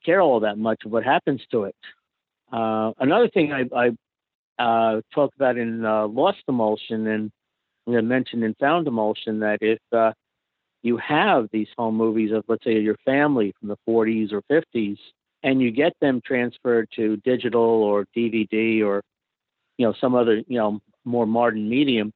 [0.06, 1.76] care all that much of what happens to it.
[2.52, 3.90] Uh, another thing I, I
[4.64, 7.32] uh, talk about in uh, Lost Emulsion and
[7.88, 10.14] I mentioned in Found Emulsion that if uh,
[10.82, 14.98] you have these home movies of, let's say, your family from the 40s or 50s,
[15.44, 19.02] and you get them transferred to digital or DVD or,
[19.78, 22.12] you know, some other, you know, more modern medium,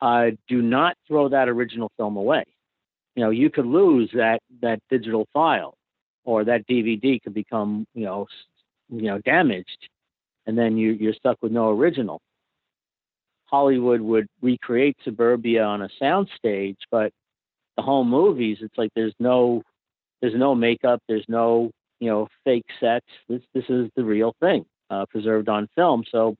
[0.00, 2.44] uh, do not throw that original film away.
[3.16, 5.74] You know, you could lose that that digital file,
[6.24, 8.28] or that DVD could become, you know,
[8.88, 9.88] you know, damaged,
[10.46, 12.20] and then you you're stuck with no original.
[13.46, 17.12] Hollywood would recreate suburbia on a soundstage, but
[17.76, 19.62] the home movies, it's like there's no
[20.20, 23.06] there's no makeup, there's no you know fake sets.
[23.28, 26.04] This this is the real thing, uh, preserved on film.
[26.10, 26.36] So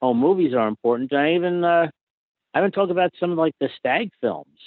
[0.00, 1.12] home movies are important.
[1.12, 1.88] I even uh,
[2.54, 4.58] I haven't talked about some of like the stag films,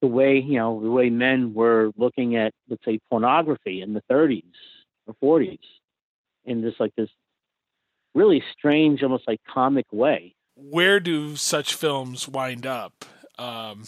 [0.00, 4.02] the way you know the way men were looking at let's say pornography in the
[4.10, 4.44] 30s
[5.06, 5.58] or 40s,
[6.44, 7.10] in this like this
[8.14, 13.04] really strange, almost like comic way where do such films wind up?
[13.38, 13.84] Um,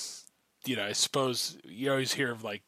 [0.64, 2.62] you know, I suppose you always hear of like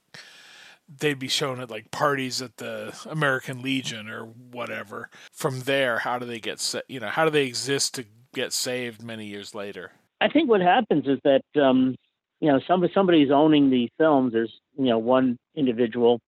[0.88, 5.10] they'd be shown at like parties at the American Legion or whatever.
[5.32, 8.04] From there, how do they get sa- you know how do they exist to
[8.34, 9.92] get saved many years later?
[10.20, 11.96] I think what happens is that um,
[12.40, 14.32] you know somebody somebody's owning the films.
[14.32, 16.20] There's you know one individual,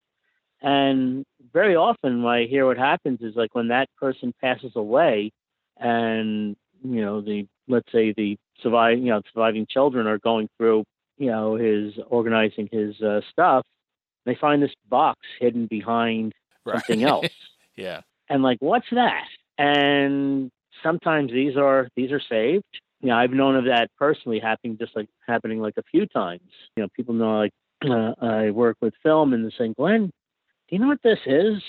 [0.62, 5.32] and very often I hear what happens is like when that person passes away,
[5.78, 10.86] and you know the let's say the survive you know surviving children are going through
[11.18, 13.66] you know his organizing his uh, stuff
[14.26, 16.34] they find this box hidden behind
[16.66, 16.76] right.
[16.76, 17.28] something else.
[17.76, 18.02] Yeah.
[18.30, 19.26] And like what's that?
[19.58, 20.52] And
[20.84, 22.64] sometimes these are these are saved.
[23.02, 26.42] You know i've known of that personally happening just like happening like a few times.
[26.76, 27.52] You know people know like
[27.90, 30.06] uh, i work with film and they're saying glenn
[30.68, 31.62] do you know what this is?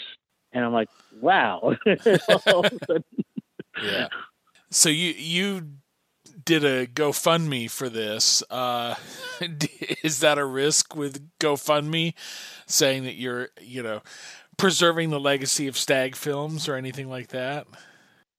[0.53, 0.89] And i'm like
[1.21, 1.77] wow.
[3.83, 4.09] Yeah.
[4.71, 5.69] So you you
[6.45, 8.43] did a GoFundMe for this.
[8.51, 8.95] Uh,
[10.03, 12.15] is that a risk with GoFundMe,
[12.67, 14.03] saying that you're, you know,
[14.57, 17.67] preserving the legacy of Stag Films or anything like that?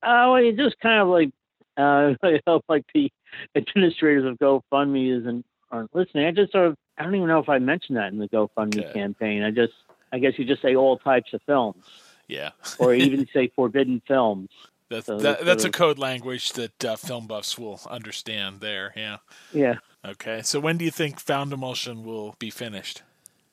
[0.03, 1.31] Uh, well, you just kind of like,
[1.77, 3.11] uh, I hope like the
[3.55, 6.25] administrators of GoFundMe isn't aren't listening.
[6.25, 8.79] I just sort of, I don't even know if I mentioned that in the GoFundMe
[8.79, 8.93] okay.
[8.93, 9.43] campaign.
[9.43, 9.73] I just,
[10.13, 11.83] I guess you just say all types of films.
[12.27, 12.51] Yeah.
[12.79, 14.49] or even say forbidden films.
[14.89, 18.61] That's so that, that's a code language that uh, film buffs will understand.
[18.61, 19.17] There, yeah.
[19.53, 19.75] Yeah.
[20.05, 23.03] Okay, so when do you think Found Emulsion will be finished?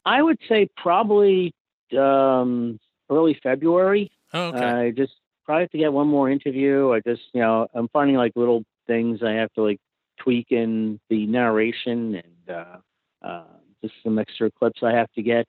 [0.06, 1.52] I would say probably
[1.98, 2.78] um,
[3.10, 4.12] early February.
[4.32, 4.64] Oh, okay.
[4.64, 5.12] I just
[5.44, 6.92] probably have to get one more interview.
[6.92, 9.80] I just, you know, I'm finding like little things I have to like
[10.18, 13.44] tweak in the narration and uh, uh,
[13.82, 15.46] just some extra clips I have to get.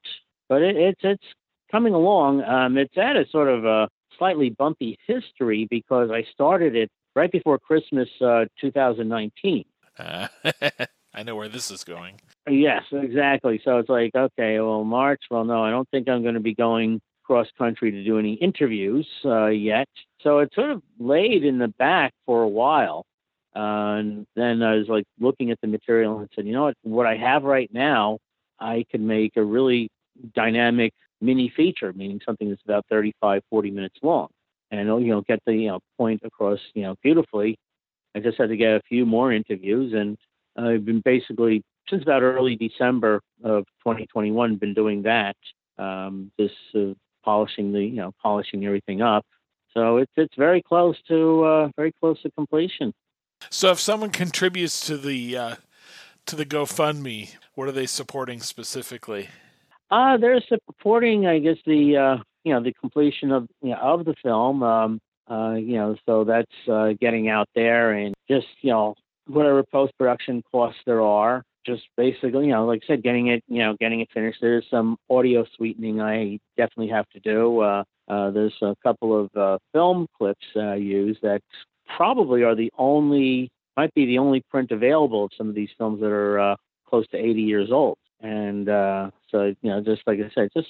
[0.49, 1.24] But it, it's it's
[1.72, 2.44] coming along.
[2.44, 7.32] Um, it's at a sort of a slightly bumpy history because I started it right
[7.32, 9.66] before Christmas uh, 2019.
[9.98, 10.28] Uh,
[11.14, 12.20] I know where this is going.
[12.50, 13.62] Yes, exactly.
[13.64, 15.22] So it's like, okay, well, March.
[15.32, 18.34] Well, no, I don't think I'm going to be going cross country to do any
[18.34, 19.88] interviews uh, yet.
[20.22, 23.06] So it sort of laid in the back for a while.
[23.54, 27.06] And then I was like looking at the material and said, you know what, what
[27.06, 28.20] I have right now,
[28.60, 29.90] I can make a really
[30.34, 30.94] dynamic
[31.26, 34.27] mini feature, meaning something that's about 35, 40 minutes long.
[34.72, 37.57] And, you know, get the you know, point across, you know, beautifully.
[38.15, 40.18] I just had to get a few more interviews and
[40.57, 45.35] I've been basically since about early December of 2021 been doing that,
[45.77, 46.93] um, just uh,
[47.23, 49.26] polishing the, you know, polishing everything up.
[49.73, 52.93] So it's it's very close to uh, very close to completion.
[53.49, 55.56] So if someone contributes to the uh,
[56.27, 59.27] to the GoFundMe, what are they supporting specifically?
[59.91, 64.06] Uh, they're supporting, I guess, the uh, you know the completion of you know, of
[64.06, 64.64] the film.
[64.64, 64.99] Um,
[65.30, 68.95] uh, you know, so that's uh, getting out there and just you know
[69.28, 71.44] whatever post production costs there are.
[71.66, 74.38] Just basically, you know, like I said, getting it, you know, getting it finished.
[74.40, 77.60] There's some audio sweetening I definitely have to do.
[77.60, 81.41] Uh, uh, there's a couple of uh, film clips uh, I use that
[81.98, 86.02] probably are the only, might be the only print available of some of these films
[86.02, 86.56] that are uh,
[86.88, 87.98] close to 80 years old.
[88.22, 90.68] And uh, so, you know, just like I said, just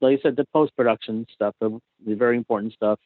[0.00, 2.98] like I said, the post production stuff, the, the, very important stuff,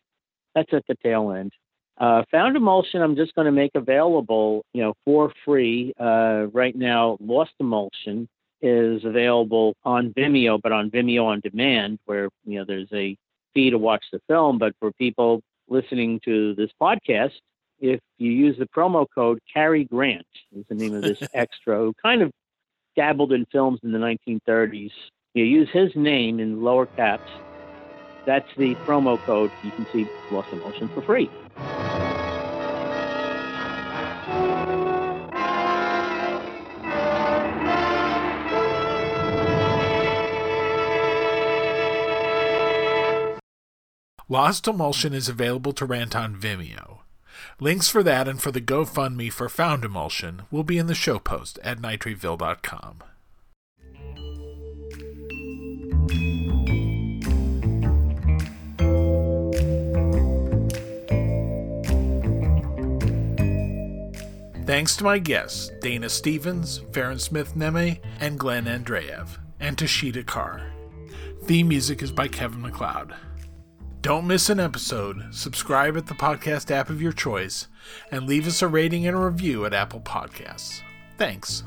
[0.54, 1.52] that's at the tail end.
[1.98, 5.92] Uh, Found Emulsion, I'm just going to make available, you know, for free.
[5.98, 8.28] Uh, right now, Lost Emulsion
[8.60, 13.16] is available on Vimeo, but on Vimeo on demand, where you know there's a
[13.54, 14.58] fee to watch the film.
[14.58, 17.32] But for people listening to this podcast,
[17.80, 21.94] if you use the promo code Cary Grant, is the name of this extra, who
[22.02, 22.32] kind of
[22.98, 24.90] dabbled in films in the 1930s.
[25.34, 27.30] You use his name in lower caps.
[28.26, 29.52] That's the promo code.
[29.62, 31.30] You can see Lost Emulsion for free.
[44.28, 46.97] Lost Emulsion is available to rent on Vimeo.
[47.60, 51.18] Links for that and for the GoFundMe for Found Emulsion will be in the show
[51.18, 53.02] post at nitrateville.com.
[64.68, 70.22] Thanks to my guests, Dana Stevens, Farran Smith Nehme, and Glenn Andreiev, and to Sheeta
[70.22, 70.70] Carr.
[71.44, 73.14] Theme music is by Kevin MacLeod.
[74.00, 75.34] Don't miss an episode.
[75.34, 77.66] Subscribe at the podcast app of your choice
[78.12, 80.82] and leave us a rating and a review at Apple Podcasts.
[81.16, 81.64] Thanks.